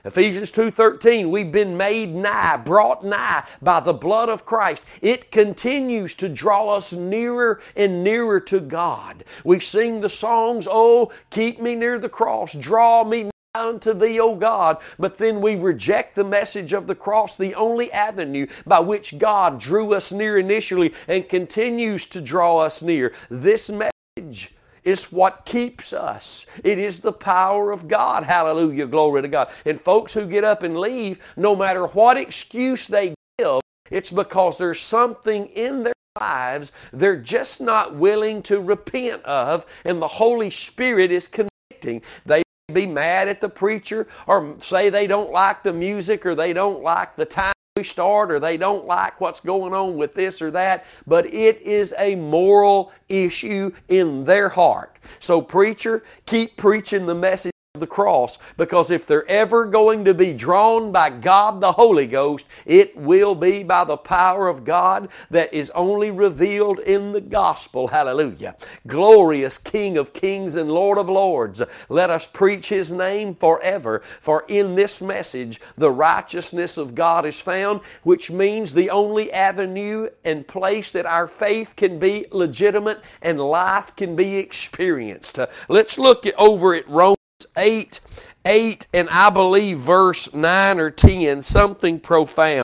Ephesians 0.07 0.51
2:13, 0.51 1.31
we've 1.31 1.51
been 1.51 1.75
made 1.75 2.15
nigh, 2.15 2.55
brought 2.55 3.03
nigh 3.03 3.43
by 3.61 3.81
the 3.81 3.91
blood 3.91 4.29
of 4.29 4.45
Christ. 4.45 4.81
It 5.01 5.31
continues 5.33 6.15
to 6.15 6.29
draw 6.29 6.69
us 6.69 6.93
nearer 6.93 7.59
and 7.75 8.05
nearer 8.05 8.39
to 8.39 8.61
God. 8.61 9.25
We 9.43 9.59
sing 9.59 9.99
the 9.99 10.09
songs, 10.09 10.65
"Oh, 10.71 11.11
keep 11.29 11.59
me 11.59 11.75
near 11.75 11.99
the 11.99 12.07
cross, 12.07 12.53
draw 12.53 13.03
me 13.03 13.29
unto 13.53 13.93
thee, 13.93 14.17
O 14.17 14.35
God. 14.35 14.77
But 14.97 15.17
then 15.17 15.41
we 15.41 15.55
reject 15.55 16.15
the 16.15 16.23
message 16.23 16.71
of 16.71 16.87
the 16.87 16.95
cross, 16.95 17.35
the 17.35 17.53
only 17.55 17.91
avenue 17.91 18.47
by 18.65 18.79
which 18.79 19.17
God 19.17 19.59
drew 19.59 19.93
us 19.93 20.13
near 20.13 20.37
initially 20.37 20.93
and 21.09 21.27
continues 21.27 22.05
to 22.07 22.21
draw 22.21 22.59
us 22.59 22.81
near. 22.81 23.11
This 23.29 23.69
message 23.69 24.55
is 24.87 25.11
what 25.11 25.45
keeps 25.45 25.91
us. 25.91 26.45
It 26.63 26.79
is 26.79 27.01
the 27.01 27.11
power 27.11 27.71
of 27.71 27.89
God. 27.89 28.23
Hallelujah. 28.23 28.87
Glory 28.87 29.21
to 29.21 29.27
God. 29.27 29.51
And 29.65 29.77
folks 29.79 30.13
who 30.13 30.25
get 30.25 30.45
up 30.45 30.63
and 30.63 30.79
leave, 30.79 31.19
no 31.35 31.57
matter 31.57 31.87
what 31.87 32.15
excuse 32.15 32.87
they 32.87 33.13
give, 33.37 33.59
it's 33.91 34.11
because 34.11 34.57
there's 34.57 34.79
something 34.79 35.47
in 35.47 35.83
their 35.83 35.93
lives 36.17 36.71
they're 36.93 37.19
just 37.19 37.59
not 37.59 37.95
willing 37.95 38.41
to 38.43 38.61
repent 38.61 39.23
of, 39.23 39.65
and 39.83 40.01
the 40.01 40.07
Holy 40.07 40.49
Spirit 40.49 41.11
is 41.11 41.27
convicting. 41.27 42.01
They 42.25 42.43
be 42.73 42.85
mad 42.85 43.27
at 43.27 43.41
the 43.41 43.49
preacher 43.49 44.07
or 44.25 44.55
say 44.59 44.89
they 44.89 45.07
don't 45.07 45.31
like 45.31 45.63
the 45.63 45.73
music 45.73 46.25
or 46.25 46.33
they 46.33 46.53
don't 46.53 46.81
like 46.81 47.15
the 47.15 47.25
time 47.25 47.53
start 47.83 48.31
or 48.31 48.39
they 48.39 48.57
don't 48.57 48.85
like 48.85 49.19
what's 49.19 49.39
going 49.39 49.73
on 49.73 49.97
with 49.97 50.13
this 50.13 50.41
or 50.41 50.51
that, 50.51 50.85
but 51.05 51.25
it 51.27 51.61
is 51.61 51.93
a 51.97 52.15
moral 52.15 52.91
issue 53.09 53.71
in 53.89 54.23
their 54.25 54.49
heart. 54.49 54.97
So, 55.19 55.41
preacher, 55.41 56.03
keep 56.25 56.57
preaching 56.57 57.05
the 57.05 57.15
message 57.15 57.51
the 57.79 57.87
cross 57.87 58.39
because 58.57 58.91
if 58.91 59.05
they're 59.05 59.29
ever 59.29 59.65
going 59.65 60.05
to 60.05 60.13
be 60.13 60.33
drawn 60.33 60.91
by 60.91 61.09
God 61.09 61.61
the 61.61 61.71
Holy 61.71 62.07
Ghost, 62.07 62.47
it 62.65 62.95
will 62.97 63.35
be 63.35 63.63
by 63.63 63.83
the 63.83 63.97
power 63.97 64.47
of 64.47 64.63
God 64.65 65.09
that 65.29 65.53
is 65.53 65.69
only 65.71 66.11
revealed 66.11 66.79
in 66.79 67.11
the 67.11 67.21
gospel. 67.21 67.87
Hallelujah. 67.87 68.55
Glorious 68.85 69.57
King 69.57 69.97
of 69.97 70.13
kings 70.13 70.55
and 70.55 70.71
Lord 70.71 70.97
of 70.97 71.09
lords, 71.09 71.61
let 71.89 72.09
us 72.09 72.27
preach 72.27 72.69
His 72.69 72.91
name 72.91 73.35
forever. 73.35 74.01
For 74.21 74.45
in 74.47 74.75
this 74.75 75.01
message, 75.01 75.59
the 75.77 75.91
righteousness 75.91 76.77
of 76.77 76.95
God 76.95 77.25
is 77.25 77.41
found, 77.41 77.81
which 78.03 78.31
means 78.31 78.73
the 78.73 78.89
only 78.89 79.31
avenue 79.31 80.09
and 80.23 80.47
place 80.47 80.91
that 80.91 81.05
our 81.05 81.27
faith 81.27 81.75
can 81.75 81.99
be 81.99 82.25
legitimate 82.31 83.01
and 83.21 83.39
life 83.39 83.95
can 83.95 84.15
be 84.15 84.37
experienced. 84.37 85.39
Let's 85.69 85.97
look 85.97 86.25
over 86.37 86.73
at 86.75 86.87
Romans. 86.87 87.16
8, 87.57 87.99
8, 88.45 88.87
and 88.93 89.09
I 89.09 89.29
believe 89.29 89.79
verse 89.79 90.33
9 90.33 90.79
or 90.79 90.91
10, 90.91 91.41
something 91.41 91.99
profound. 91.99 92.63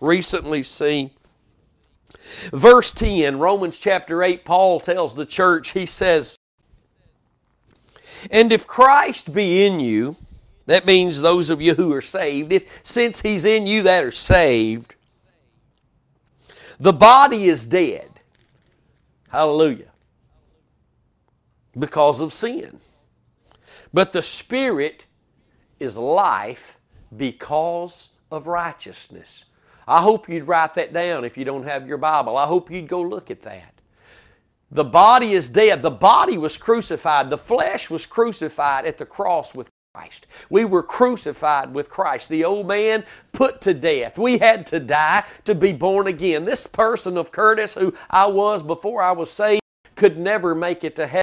Recently 0.00 0.62
seen. 0.62 1.10
Verse 2.52 2.92
10, 2.92 3.38
Romans 3.38 3.78
chapter 3.78 4.22
8, 4.22 4.44
Paul 4.44 4.80
tells 4.80 5.14
the 5.14 5.24
church, 5.24 5.70
he 5.70 5.86
says, 5.86 6.36
And 8.30 8.52
if 8.52 8.66
Christ 8.66 9.32
be 9.32 9.64
in 9.64 9.80
you, 9.80 10.16
that 10.66 10.86
means 10.86 11.20
those 11.20 11.50
of 11.50 11.60
you 11.60 11.74
who 11.74 11.92
are 11.92 12.02
saved, 12.02 12.52
if, 12.52 12.80
since 12.82 13.22
he's 13.22 13.44
in 13.44 13.66
you 13.66 13.82
that 13.84 14.04
are 14.04 14.10
saved, 14.10 14.94
the 16.80 16.92
body 16.92 17.44
is 17.44 17.66
dead. 17.66 18.08
Hallelujah. 19.28 19.90
Because 21.78 22.20
of 22.20 22.32
sin. 22.32 22.80
But 23.92 24.12
the 24.12 24.22
Spirit 24.22 25.04
is 25.78 25.98
life 25.98 26.78
because 27.14 28.10
of 28.30 28.46
righteousness. 28.46 29.44
I 29.86 30.00
hope 30.00 30.28
you'd 30.28 30.46
write 30.46 30.74
that 30.74 30.92
down 30.92 31.24
if 31.24 31.36
you 31.36 31.44
don't 31.44 31.64
have 31.64 31.86
your 31.86 31.98
Bible. 31.98 32.36
I 32.36 32.46
hope 32.46 32.70
you'd 32.70 32.88
go 32.88 33.02
look 33.02 33.30
at 33.30 33.42
that. 33.42 33.80
The 34.70 34.84
body 34.84 35.32
is 35.32 35.48
dead. 35.48 35.82
The 35.82 35.90
body 35.90 36.38
was 36.38 36.56
crucified. 36.56 37.28
The 37.28 37.36
flesh 37.36 37.90
was 37.90 38.06
crucified 38.06 38.86
at 38.86 38.96
the 38.96 39.04
cross 39.04 39.54
with 39.54 39.68
Christ. 39.94 40.26
We 40.48 40.64
were 40.64 40.82
crucified 40.82 41.74
with 41.74 41.90
Christ. 41.90 42.30
The 42.30 42.44
old 42.44 42.66
man 42.66 43.04
put 43.32 43.60
to 43.62 43.74
death. 43.74 44.16
We 44.16 44.38
had 44.38 44.66
to 44.68 44.80
die 44.80 45.24
to 45.44 45.54
be 45.54 45.74
born 45.74 46.06
again. 46.06 46.46
This 46.46 46.66
person 46.66 47.18
of 47.18 47.32
Curtis, 47.32 47.74
who 47.74 47.92
I 48.08 48.26
was 48.26 48.62
before 48.62 49.02
I 49.02 49.12
was 49.12 49.30
saved, 49.30 49.60
could 49.94 50.16
never 50.16 50.54
make 50.54 50.84
it 50.84 50.96
to 50.96 51.06
heaven, 51.06 51.22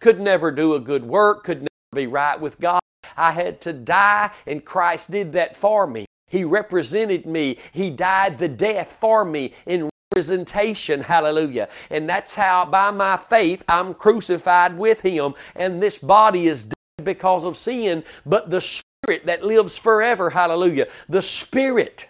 could 0.00 0.20
never 0.20 0.50
do 0.50 0.74
a 0.74 0.80
good 0.80 1.04
work, 1.04 1.44
could 1.44 1.69
be 1.92 2.06
right 2.06 2.40
with 2.40 2.60
God. 2.60 2.80
I 3.16 3.32
had 3.32 3.60
to 3.62 3.72
die, 3.72 4.30
and 4.46 4.64
Christ 4.64 5.10
did 5.10 5.32
that 5.32 5.56
for 5.56 5.86
me. 5.86 6.06
He 6.28 6.44
represented 6.44 7.26
me. 7.26 7.58
He 7.72 7.90
died 7.90 8.38
the 8.38 8.48
death 8.48 8.92
for 9.00 9.24
me 9.24 9.52
in 9.66 9.90
representation. 10.12 11.00
Hallelujah. 11.00 11.68
And 11.90 12.08
that's 12.08 12.34
how, 12.34 12.64
by 12.66 12.92
my 12.92 13.16
faith, 13.16 13.64
I'm 13.68 13.94
crucified 13.94 14.78
with 14.78 15.00
Him. 15.00 15.34
And 15.56 15.82
this 15.82 15.98
body 15.98 16.46
is 16.46 16.64
dead 16.64 17.04
because 17.04 17.44
of 17.44 17.56
sin, 17.56 18.04
but 18.24 18.50
the 18.50 18.60
Spirit 18.60 19.26
that 19.26 19.44
lives 19.44 19.76
forever. 19.76 20.30
Hallelujah. 20.30 20.86
The 21.08 21.22
Spirit 21.22 22.06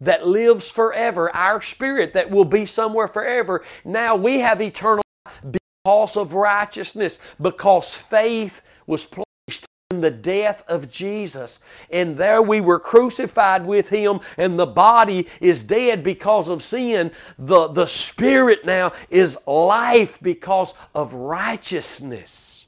that 0.00 0.26
lives 0.26 0.70
forever, 0.70 1.34
our 1.34 1.60
spirit 1.60 2.14
that 2.14 2.30
will 2.30 2.44
be 2.44 2.66
somewhere 2.66 3.06
forever. 3.06 3.62
Now 3.84 4.16
we 4.16 4.40
have 4.40 4.60
eternal 4.60 5.04
because 5.48 6.16
of 6.16 6.34
righteousness, 6.34 7.20
because 7.40 7.94
faith 7.94 8.62
was 8.86 9.04
placed 9.04 9.66
in 9.90 10.00
the 10.00 10.10
death 10.10 10.64
of 10.68 10.90
Jesus. 10.90 11.60
And 11.90 12.16
there 12.16 12.42
we 12.42 12.60
were 12.60 12.78
crucified 12.78 13.64
with 13.66 13.88
Him, 13.88 14.20
and 14.38 14.58
the 14.58 14.66
body 14.66 15.28
is 15.40 15.62
dead 15.62 16.02
because 16.02 16.48
of 16.48 16.62
sin. 16.62 17.12
The, 17.38 17.68
the 17.68 17.86
spirit 17.86 18.64
now 18.64 18.92
is 19.10 19.38
life 19.46 20.18
because 20.22 20.74
of 20.94 21.12
righteousness. 21.14 22.66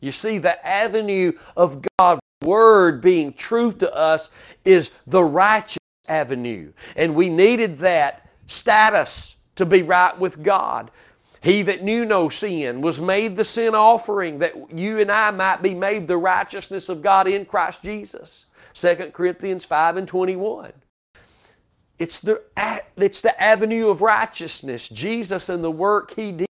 You 0.00 0.12
see, 0.12 0.38
the 0.38 0.64
avenue 0.66 1.32
of 1.56 1.84
God's 1.98 2.20
Word 2.42 3.02
being 3.02 3.34
truth 3.34 3.78
to 3.78 3.94
us 3.94 4.30
is 4.64 4.92
the 5.06 5.22
righteous 5.22 5.78
avenue. 6.08 6.72
And 6.96 7.14
we 7.14 7.28
needed 7.28 7.78
that 7.78 8.30
status 8.46 9.36
to 9.56 9.66
be 9.66 9.82
right 9.82 10.18
with 10.18 10.42
God. 10.42 10.90
He 11.42 11.62
that 11.62 11.82
knew 11.82 12.04
no 12.04 12.28
sin 12.28 12.82
was 12.82 13.00
made 13.00 13.36
the 13.36 13.44
sin 13.44 13.74
offering 13.74 14.38
that 14.38 14.54
you 14.76 14.98
and 14.98 15.10
I 15.10 15.30
might 15.30 15.62
be 15.62 15.74
made 15.74 16.06
the 16.06 16.18
righteousness 16.18 16.88
of 16.88 17.02
God 17.02 17.26
in 17.26 17.46
Christ 17.46 17.82
Jesus. 17.82 18.46
2 18.74 19.10
Corinthians 19.12 19.64
5 19.64 19.96
and 19.96 20.08
21. 20.08 20.72
It's 21.98 22.20
the, 22.20 22.42
it's 22.96 23.20
the 23.20 23.42
avenue 23.42 23.88
of 23.88 24.02
righteousness. 24.02 24.88
Jesus 24.88 25.48
and 25.48 25.64
the 25.64 25.70
work 25.70 26.12
He 26.12 26.32
did 26.32 26.46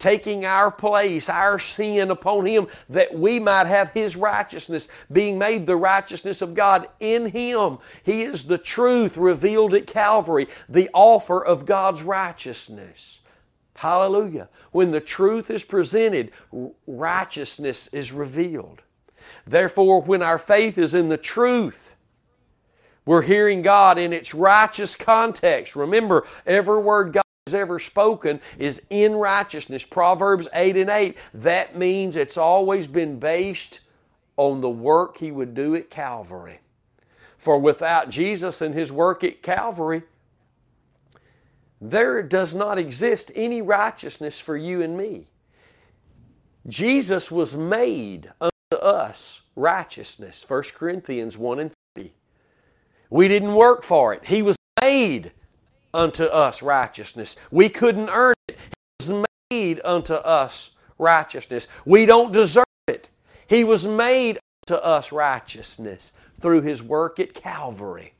taking 0.00 0.44
our 0.44 0.72
place, 0.72 1.28
our 1.28 1.58
sin 1.60 2.10
upon 2.10 2.46
Him, 2.46 2.66
that 2.88 3.14
we 3.14 3.38
might 3.38 3.68
have 3.68 3.90
His 3.90 4.16
righteousness, 4.16 4.88
being 5.12 5.38
made 5.38 5.66
the 5.66 5.76
righteousness 5.76 6.42
of 6.42 6.54
God 6.54 6.88
in 6.98 7.26
Him. 7.26 7.78
He 8.02 8.22
is 8.22 8.46
the 8.46 8.58
truth 8.58 9.16
revealed 9.16 9.74
at 9.74 9.86
Calvary, 9.86 10.48
the 10.68 10.90
offer 10.92 11.44
of 11.44 11.66
God's 11.66 12.02
righteousness. 12.02 13.19
Hallelujah. 13.76 14.48
When 14.72 14.90
the 14.90 15.00
truth 15.00 15.50
is 15.50 15.64
presented, 15.64 16.32
righteousness 16.86 17.88
is 17.88 18.12
revealed. 18.12 18.82
Therefore, 19.46 20.02
when 20.02 20.22
our 20.22 20.38
faith 20.38 20.76
is 20.78 20.94
in 20.94 21.08
the 21.08 21.16
truth, 21.16 21.96
we're 23.06 23.22
hearing 23.22 23.62
God 23.62 23.98
in 23.98 24.12
its 24.12 24.34
righteous 24.34 24.94
context. 24.94 25.74
Remember, 25.74 26.26
every 26.46 26.80
word 26.80 27.12
God 27.12 27.22
has 27.46 27.54
ever 27.54 27.78
spoken 27.78 28.40
is 28.58 28.86
in 28.90 29.14
righteousness. 29.14 29.84
Proverbs 29.84 30.46
8 30.54 30.76
and 30.76 30.90
8. 30.90 31.16
That 31.34 31.76
means 31.76 32.16
it's 32.16 32.36
always 32.36 32.86
been 32.86 33.18
based 33.18 33.80
on 34.36 34.60
the 34.60 34.70
work 34.70 35.16
he 35.16 35.32
would 35.32 35.54
do 35.54 35.74
at 35.74 35.90
Calvary. 35.90 36.60
For 37.36 37.58
without 37.58 38.10
Jesus 38.10 38.60
and 38.60 38.74
his 38.74 38.92
work 38.92 39.24
at 39.24 39.42
Calvary, 39.42 40.02
there 41.80 42.22
does 42.22 42.54
not 42.54 42.78
exist 42.78 43.32
any 43.34 43.62
righteousness 43.62 44.38
for 44.38 44.56
you 44.56 44.82
and 44.82 44.96
me. 44.96 45.26
Jesus 46.66 47.30
was 47.30 47.56
made 47.56 48.30
unto 48.40 48.76
us 48.82 49.42
righteousness. 49.56 50.44
1 50.46 50.62
Corinthians 50.74 51.38
1 51.38 51.60
and 51.60 51.72
30. 51.96 52.12
We 53.08 53.28
didn't 53.28 53.54
work 53.54 53.82
for 53.82 54.12
it. 54.12 54.24
He 54.24 54.42
was 54.42 54.56
made 54.80 55.32
unto 55.94 56.24
us 56.24 56.62
righteousness. 56.62 57.36
We 57.50 57.68
couldn't 57.68 58.10
earn 58.10 58.34
it. 58.48 58.58
He 58.98 59.08
was 59.08 59.26
made 59.50 59.80
unto 59.84 60.14
us 60.14 60.72
righteousness. 60.98 61.68
We 61.84 62.06
don't 62.06 62.32
deserve 62.32 62.64
it. 62.88 63.08
He 63.48 63.64
was 63.64 63.86
made 63.86 64.38
unto 64.68 64.80
us 64.80 65.12
righteousness 65.12 66.12
through 66.40 66.60
His 66.62 66.82
work 66.82 67.18
at 67.18 67.34
Calvary. 67.34 68.14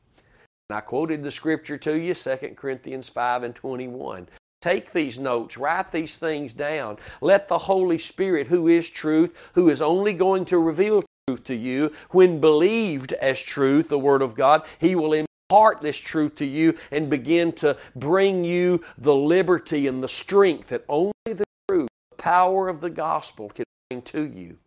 I 0.72 0.80
quoted 0.80 1.22
the 1.22 1.30
scripture 1.30 1.78
to 1.78 1.98
you, 1.98 2.14
2 2.14 2.36
Corinthians 2.56 3.08
5 3.08 3.42
and 3.42 3.54
21. 3.54 4.28
Take 4.60 4.92
these 4.92 5.18
notes, 5.18 5.56
write 5.56 5.90
these 5.90 6.18
things 6.18 6.52
down. 6.52 6.98
Let 7.22 7.48
the 7.48 7.58
Holy 7.58 7.96
Spirit, 7.96 8.48
who 8.48 8.68
is 8.68 8.90
truth, 8.90 9.50
who 9.54 9.70
is 9.70 9.80
only 9.80 10.12
going 10.12 10.44
to 10.46 10.58
reveal 10.58 11.02
truth 11.26 11.44
to 11.44 11.54
you, 11.54 11.92
when 12.10 12.40
believed 12.40 13.14
as 13.14 13.40
truth, 13.40 13.88
the 13.88 13.98
Word 13.98 14.20
of 14.20 14.34
God, 14.34 14.64
He 14.78 14.94
will 14.94 15.14
impart 15.14 15.80
this 15.80 15.96
truth 15.96 16.34
to 16.36 16.44
you 16.44 16.76
and 16.90 17.08
begin 17.08 17.52
to 17.52 17.76
bring 17.96 18.44
you 18.44 18.84
the 18.98 19.14
liberty 19.14 19.86
and 19.86 20.02
the 20.02 20.08
strength 20.08 20.68
that 20.68 20.84
only 20.88 21.12
the 21.24 21.44
truth, 21.66 21.88
the 22.10 22.16
power 22.16 22.68
of 22.68 22.82
the 22.82 22.90
gospel 22.90 23.48
can 23.48 23.64
bring 23.88 24.02
to 24.02 24.28
you. 24.28 24.58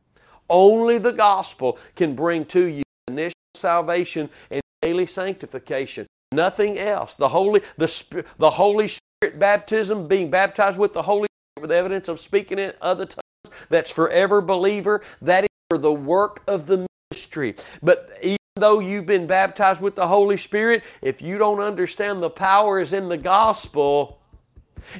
Only 0.49 0.97
the 0.97 1.13
gospel 1.13 1.77
can 1.95 2.15
bring 2.15 2.45
to 2.45 2.65
you 2.65 2.83
initial 3.07 3.33
salvation 3.55 4.29
and 4.49 4.62
daily 4.83 5.05
sanctification. 5.05 6.05
Nothing 6.33 6.77
else. 6.77 7.15
The 7.15 7.29
Holy, 7.29 7.61
the, 7.77 8.25
the 8.37 8.49
Holy 8.49 8.87
Spirit 8.87 9.39
baptism, 9.39 10.07
being 10.07 10.29
baptized 10.29 10.77
with 10.77 10.93
the 10.93 11.01
Holy 11.01 11.27
Spirit 11.27 11.61
with 11.61 11.71
evidence 11.71 12.07
of 12.07 12.19
speaking 12.19 12.59
in 12.59 12.73
other 12.81 13.05
tongues, 13.05 13.55
that's 13.69 13.91
forever 13.91 14.41
believer. 14.41 15.01
That 15.21 15.43
is 15.43 15.49
for 15.69 15.77
the 15.77 15.93
work 15.93 16.43
of 16.47 16.67
the 16.67 16.85
ministry. 17.11 17.55
But 17.81 18.09
even 18.21 18.37
though 18.55 18.79
you've 18.79 19.05
been 19.05 19.27
baptized 19.27 19.79
with 19.79 19.95
the 19.95 20.07
Holy 20.07 20.37
Spirit, 20.37 20.83
if 21.01 21.21
you 21.21 21.37
don't 21.37 21.59
understand 21.59 22.21
the 22.21 22.29
power 22.29 22.79
is 22.79 22.93
in 22.93 23.09
the 23.09 23.17
gospel 23.17 24.19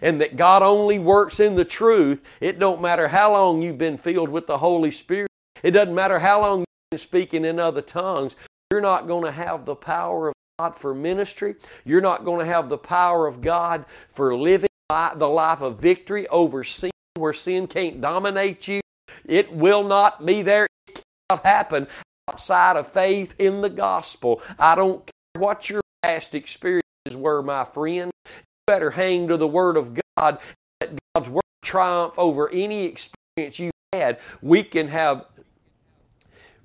and 0.02 0.22
that 0.22 0.38
God 0.38 0.62
only 0.64 0.98
works 1.00 1.40
in 1.40 1.56
the 1.56 1.66
truth, 1.66 2.24
it 2.40 2.58
don't 2.58 2.82
matter 2.82 3.10
how 3.10 3.34
long 3.34 3.62
you've 3.62 3.78
been 3.78 3.98
filled 3.98 4.30
with 4.30 4.48
the 4.48 4.60
Holy 4.60 4.92
Spirit. 4.92 5.30
It 5.62 5.72
doesn't 5.72 5.96
matter 5.96 6.20
how 6.20 6.42
long 6.42 6.60
you've 6.60 6.92
been 6.92 7.00
speaking 7.00 7.44
in 7.44 7.60
other 7.60 7.82
tongues. 7.82 8.36
You're 8.74 8.82
not 8.82 9.06
going 9.06 9.24
to 9.24 9.32
have 9.32 9.66
the 9.66 9.76
power 9.76 10.30
of 10.30 10.34
God 10.58 10.76
for 10.76 10.96
ministry. 10.96 11.58
You're 11.86 12.02
not 12.02 12.26
going 12.26 12.40
to 12.40 12.52
have 12.52 12.70
the 12.70 12.78
power 12.80 13.28
of 13.28 13.40
God 13.40 13.86
for 14.10 14.36
living 14.36 14.68
the 14.90 15.30
life 15.30 15.62
of 15.62 15.80
victory 15.80 16.28
over 16.30 16.64
sin 16.64 16.90
where 17.14 17.34
sin 17.34 17.68
can't 17.68 18.02
dominate 18.02 18.68
you. 18.68 18.82
It 19.26 19.54
will 19.54 19.84
not 19.84 20.26
be 20.26 20.42
there. 20.42 20.66
It 20.88 21.04
cannot 21.30 21.46
happen 21.46 21.88
outside 22.28 22.76
of 22.76 22.92
faith 22.92 23.36
in 23.38 23.62
the 23.62 23.70
gospel. 23.70 24.42
I 24.58 24.74
don't 24.74 25.06
care 25.06 25.40
what 25.40 25.70
your 25.70 25.82
past 26.02 26.34
experiences 26.34 26.82
were, 27.16 27.44
my 27.44 27.66
friend. 27.66 28.12
You 28.26 28.32
better 28.66 28.90
hang 28.90 29.28
to 29.28 29.38
the 29.38 29.48
Word 29.48 29.78
of 29.78 30.00
God. 30.18 30.40
Let 30.82 30.98
God's 31.14 31.30
Word 31.30 31.44
triumph 31.64 32.18
over 32.18 32.50
any 32.50 32.86
experience 32.86 33.60
you've 33.60 33.72
had. 33.94 34.18
We 34.42 34.64
can 34.64 34.88
have 34.88 35.28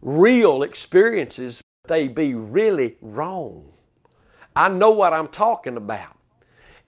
real 0.01 0.63
experiences, 0.63 1.61
they 1.89 2.09
be 2.09 2.35
really 2.35 2.97
wrong. 3.01 3.73
I 4.55 4.69
know 4.69 4.91
what 4.91 5.13
I'm 5.13 5.29
talking 5.29 5.77
about. 5.77 6.17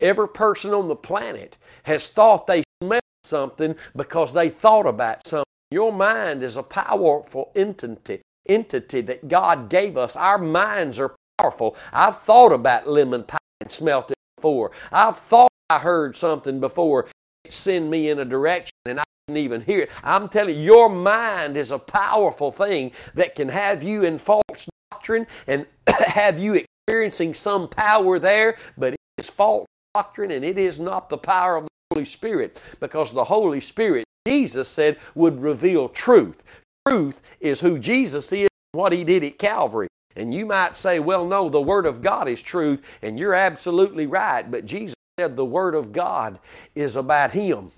Every 0.00 0.28
person 0.28 0.72
on 0.72 0.88
the 0.88 0.96
planet 0.96 1.56
has 1.84 2.08
thought 2.08 2.46
they 2.46 2.62
smelled 2.82 3.02
something 3.24 3.76
because 3.94 4.32
they 4.32 4.48
thought 4.48 4.86
about 4.86 5.26
something. 5.26 5.44
Your 5.70 5.92
mind 5.92 6.42
is 6.42 6.56
a 6.56 6.62
powerful 6.62 7.52
entity 7.54 8.22
entity 8.48 9.00
that 9.02 9.28
God 9.28 9.68
gave 9.68 9.96
us. 9.96 10.16
Our 10.16 10.38
minds 10.38 10.98
are 10.98 11.14
powerful. 11.38 11.76
I've 11.92 12.20
thought 12.20 12.52
about 12.52 12.88
lemon 12.88 13.24
pie 13.24 13.38
and 13.60 13.70
smelt 13.70 14.10
it 14.10 14.16
before. 14.36 14.72
I've 14.90 15.18
thought 15.18 15.50
I 15.68 15.78
heard 15.78 16.16
something 16.16 16.58
before. 16.58 17.06
It 17.44 17.52
send 17.52 17.90
me 17.90 18.10
in 18.10 18.18
a 18.18 18.24
direction 18.24 18.74
and 18.86 19.00
I 19.00 19.04
didn't 19.28 19.44
even 19.44 19.60
hear 19.60 19.80
it. 19.80 19.90
I'm 20.02 20.28
telling 20.28 20.56
you, 20.56 20.62
your 20.62 20.88
mind 20.88 21.56
is 21.56 21.70
a 21.70 21.78
powerful 21.78 22.50
thing 22.50 22.92
that 23.14 23.36
can 23.36 23.48
have 23.48 23.82
you 23.82 24.02
in 24.02 24.18
false 24.18 24.68
doctrine 24.90 25.26
and 25.46 25.66
have 26.06 26.38
you 26.38 26.64
experiencing 26.86 27.34
some 27.34 27.68
power 27.68 28.18
there, 28.18 28.56
but 28.76 28.94
it 28.94 29.00
is 29.18 29.30
false 29.30 29.66
doctrine 29.94 30.30
and 30.30 30.44
it 30.44 30.58
is 30.58 30.80
not 30.80 31.08
the 31.08 31.18
power 31.18 31.56
of 31.56 31.64
the 31.64 31.70
Holy 31.94 32.04
Spirit 32.04 32.60
because 32.80 33.12
the 33.12 33.24
Holy 33.24 33.60
Spirit, 33.60 34.04
Jesus 34.26 34.68
said, 34.68 34.98
would 35.14 35.40
reveal 35.40 35.88
truth 35.88 36.44
truth 36.86 37.20
is 37.40 37.60
who 37.60 37.78
Jesus 37.78 38.32
is 38.32 38.48
what 38.72 38.92
he 38.92 39.04
did 39.04 39.24
at 39.24 39.38
Calvary. 39.38 39.88
And 40.16 40.34
you 40.34 40.46
might 40.46 40.76
say, 40.76 40.98
well, 40.98 41.26
no, 41.26 41.48
the 41.48 41.60
Word 41.60 41.86
of 41.86 42.02
God 42.02 42.28
is 42.28 42.42
truth, 42.42 42.84
and 43.02 43.18
you're 43.18 43.34
absolutely 43.34 44.06
right. 44.06 44.48
But 44.48 44.66
Jesus 44.66 44.94
said 45.18 45.36
the 45.36 45.44
Word 45.44 45.74
of 45.74 45.92
God 45.92 46.38
is 46.74 46.96
about 46.96 47.30
Him. 47.30 47.70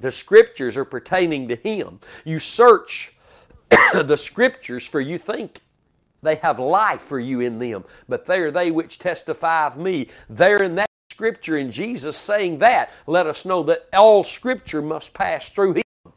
The 0.00 0.10
Scriptures 0.10 0.76
are 0.76 0.84
pertaining 0.84 1.48
to 1.48 1.56
Him. 1.56 2.00
You 2.24 2.38
search 2.38 3.14
the 3.92 4.16
Scriptures 4.16 4.86
for 4.86 5.00
you 5.00 5.18
think 5.18 5.60
they 6.22 6.36
have 6.36 6.58
life 6.58 7.00
for 7.00 7.18
you 7.18 7.40
in 7.40 7.58
them, 7.58 7.84
but 8.08 8.24
they 8.24 8.40
are 8.40 8.50
they 8.50 8.70
which 8.70 8.98
testify 8.98 9.66
of 9.66 9.76
me. 9.76 10.08
There 10.28 10.62
in 10.62 10.74
that 10.76 10.90
Scripture, 11.12 11.58
and 11.58 11.70
Jesus 11.70 12.16
saying 12.16 12.58
that, 12.58 12.94
let 13.06 13.26
us 13.26 13.44
know 13.44 13.62
that 13.64 13.88
all 13.92 14.24
Scripture 14.24 14.80
must 14.80 15.12
pass 15.12 15.50
through 15.50 15.74
Him. 15.74 16.12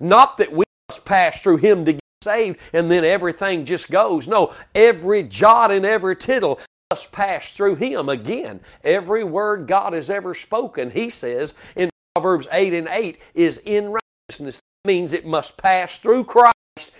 Not 0.00 0.36
that 0.38 0.52
we 0.52 0.64
must 0.88 1.04
pass 1.04 1.40
through 1.40 1.58
Him 1.58 1.84
to 1.84 1.92
get 1.92 2.02
saved 2.22 2.58
and 2.72 2.90
then 2.90 3.04
everything 3.04 3.64
just 3.64 3.90
goes. 3.90 4.26
No, 4.26 4.52
every 4.74 5.22
jot 5.22 5.70
and 5.70 5.86
every 5.86 6.16
tittle 6.16 6.58
must 6.90 7.12
pass 7.12 7.52
through 7.52 7.76
Him. 7.76 8.08
Again, 8.08 8.60
every 8.82 9.22
word 9.22 9.68
God 9.68 9.92
has 9.92 10.10
ever 10.10 10.34
spoken, 10.34 10.90
He 10.90 11.08
says 11.08 11.54
in 11.76 11.88
Proverbs 12.16 12.48
8 12.50 12.74
and 12.74 12.88
8, 12.88 13.18
is 13.34 13.58
in 13.58 13.96
righteousness. 14.28 14.60
That 14.82 14.88
means 14.88 15.12
it 15.12 15.24
must 15.24 15.56
pass 15.56 15.98
through 15.98 16.24
Christ 16.24 16.56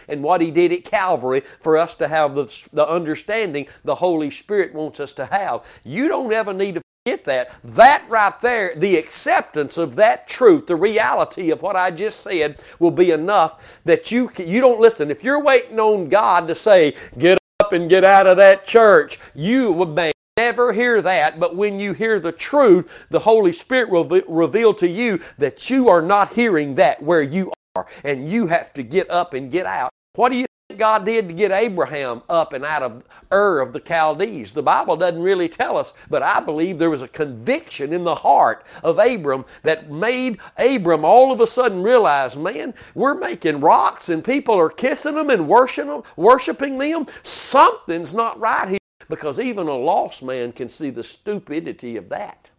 and 0.08 0.22
what 0.22 0.40
He 0.40 0.50
did 0.50 0.72
at 0.72 0.84
Calvary 0.84 1.40
for 1.40 1.76
us 1.76 1.94
to 1.96 2.08
have 2.08 2.34
the, 2.34 2.66
the 2.72 2.86
understanding 2.86 3.66
the 3.84 3.94
Holy 3.94 4.30
Spirit 4.30 4.74
wants 4.74 5.00
us 5.00 5.12
to 5.14 5.26
have. 5.26 5.64
You 5.84 6.08
don't 6.08 6.32
ever 6.32 6.52
need 6.52 6.74
to 6.76 6.82
get 7.06 7.24
that. 7.24 7.52
That 7.64 8.04
right 8.08 8.38
there, 8.42 8.74
the 8.76 8.96
acceptance 8.96 9.78
of 9.78 9.96
that 9.96 10.28
truth, 10.28 10.66
the 10.66 10.76
reality 10.76 11.50
of 11.50 11.62
what 11.62 11.76
I 11.76 11.90
just 11.90 12.20
said, 12.20 12.60
will 12.78 12.90
be 12.90 13.10
enough 13.10 13.80
that 13.84 14.10
you 14.10 14.30
you 14.38 14.60
don't 14.60 14.80
listen. 14.80 15.10
If 15.10 15.24
you're 15.24 15.42
waiting 15.42 15.80
on 15.80 16.08
God 16.08 16.48
to 16.48 16.54
say, 16.54 16.94
"Get 17.18 17.38
up 17.60 17.72
and 17.72 17.88
get 17.88 18.04
out 18.04 18.26
of 18.26 18.36
that 18.36 18.66
church," 18.66 19.18
you 19.34 19.86
may 19.86 20.12
never 20.36 20.72
hear 20.72 21.00
that. 21.00 21.40
But 21.40 21.56
when 21.56 21.80
you 21.80 21.94
hear 21.94 22.20
the 22.20 22.32
truth, 22.32 23.06
the 23.10 23.20
Holy 23.20 23.52
Spirit 23.52 23.90
will 23.90 24.04
reveal 24.28 24.74
to 24.74 24.88
you 24.88 25.20
that 25.38 25.70
you 25.70 25.88
are 25.88 26.02
not 26.02 26.34
hearing 26.34 26.74
that 26.74 27.02
where 27.02 27.22
you 27.22 27.52
are, 27.74 27.86
and 28.04 28.28
you 28.28 28.46
have 28.46 28.72
to 28.74 28.82
get 28.82 29.10
up 29.10 29.34
and 29.34 29.50
get 29.50 29.66
out. 29.66 29.90
What 30.14 30.30
do 30.30 30.38
you 30.38 30.46
think 30.68 30.78
God 30.78 31.06
did 31.06 31.28
to 31.28 31.34
get 31.34 31.52
Abraham 31.52 32.22
up 32.28 32.52
and 32.52 32.64
out 32.64 32.82
of 32.82 33.02
Ur 33.32 33.60
of 33.60 33.72
the 33.72 33.80
Chaldees? 33.80 34.52
The 34.52 34.62
Bible 34.62 34.96
doesn't 34.96 35.22
really 35.22 35.48
tell 35.48 35.78
us, 35.78 35.94
but 36.10 36.22
I 36.22 36.40
believe 36.40 36.78
there 36.78 36.90
was 36.90 37.02
a 37.02 37.08
conviction 37.08 37.92
in 37.94 38.04
the 38.04 38.14
heart 38.14 38.66
of 38.82 38.98
Abram 38.98 39.46
that 39.62 39.90
made 39.90 40.38
Abram 40.58 41.04
all 41.04 41.32
of 41.32 41.40
a 41.40 41.46
sudden 41.46 41.82
realize, 41.82 42.36
man, 42.36 42.74
we're 42.94 43.14
making 43.14 43.60
rocks 43.60 44.10
and 44.10 44.22
people 44.22 44.54
are 44.54 44.68
kissing 44.68 45.14
them 45.14 45.30
and 45.30 45.48
worshiping 45.48 45.88
them, 45.88 46.02
worshiping 46.16 46.76
them. 46.76 47.06
Something's 47.22 48.12
not 48.12 48.38
right 48.38 48.68
here 48.68 48.78
because 49.08 49.40
even 49.40 49.66
a 49.66 49.74
lost 49.74 50.22
man 50.22 50.52
can 50.52 50.68
see 50.68 50.90
the 50.90 51.02
stupidity 51.02 51.96
of 51.96 52.10
that 52.10 52.50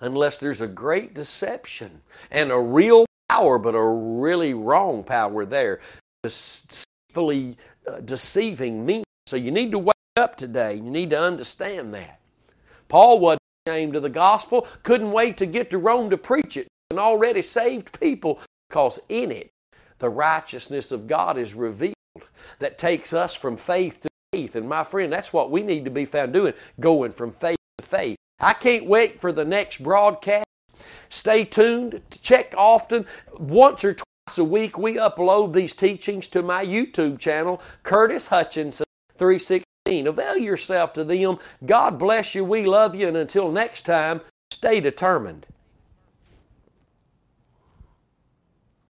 unless 0.00 0.38
there's 0.38 0.60
a 0.60 0.68
great 0.68 1.14
deception 1.14 2.02
and 2.30 2.50
a 2.50 2.58
real 2.58 3.06
power, 3.32 3.58
but 3.58 3.74
a 3.74 3.82
really 3.82 4.52
wrong 4.52 5.02
power 5.02 5.44
there, 5.46 5.80
deceitfully 6.22 7.56
uh, 7.86 8.00
deceiving 8.00 8.84
me. 8.84 9.04
So 9.26 9.36
you 9.36 9.50
need 9.50 9.70
to 9.72 9.78
wake 9.78 9.94
up 10.16 10.36
today. 10.36 10.74
You 10.74 10.90
need 10.90 11.10
to 11.10 11.20
understand 11.20 11.94
that. 11.94 12.20
Paul 12.88 13.20
wasn't 13.20 13.40
ashamed 13.66 13.96
of 13.96 14.02
the 14.02 14.10
gospel, 14.10 14.66
couldn't 14.82 15.12
wait 15.12 15.38
to 15.38 15.46
get 15.46 15.70
to 15.70 15.78
Rome 15.78 16.10
to 16.10 16.18
preach 16.18 16.56
it, 16.56 16.68
and 16.90 16.98
already 16.98 17.40
saved 17.40 17.98
people 17.98 18.38
because 18.68 19.00
in 19.08 19.30
it 19.30 19.50
the 19.98 20.10
righteousness 20.10 20.92
of 20.92 21.06
God 21.06 21.38
is 21.38 21.54
revealed 21.54 21.94
that 22.58 22.76
takes 22.76 23.12
us 23.12 23.34
from 23.34 23.56
faith 23.56 24.00
to 24.00 24.08
faith. 24.32 24.56
And 24.56 24.68
my 24.68 24.84
friend, 24.84 25.12
that's 25.12 25.32
what 25.32 25.50
we 25.50 25.62
need 25.62 25.84
to 25.84 25.90
be 25.90 26.04
found 26.04 26.32
doing, 26.32 26.54
going 26.80 27.12
from 27.12 27.30
faith 27.30 27.56
to 27.78 27.86
faith. 27.86 28.16
I 28.40 28.52
can't 28.52 28.84
wait 28.84 29.20
for 29.20 29.32
the 29.32 29.44
next 29.44 29.82
broadcast. 29.82 30.44
Stay 31.12 31.44
tuned. 31.44 32.00
Check 32.22 32.54
often. 32.56 33.04
Once 33.34 33.84
or 33.84 33.92
twice 33.92 34.38
a 34.38 34.44
week, 34.44 34.78
we 34.78 34.94
upload 34.94 35.52
these 35.52 35.74
teachings 35.74 36.26
to 36.28 36.42
my 36.42 36.64
YouTube 36.64 37.18
channel, 37.18 37.60
Curtis 37.82 38.28
Hutchinson 38.28 38.86
316. 39.18 40.06
Avail 40.06 40.38
yourself 40.38 40.94
to 40.94 41.04
them. 41.04 41.36
God 41.66 41.98
bless 41.98 42.34
you. 42.34 42.44
We 42.46 42.64
love 42.64 42.94
you. 42.94 43.08
And 43.08 43.16
until 43.18 43.52
next 43.52 43.82
time, 43.82 44.22
stay 44.50 44.80
determined. 44.80 45.44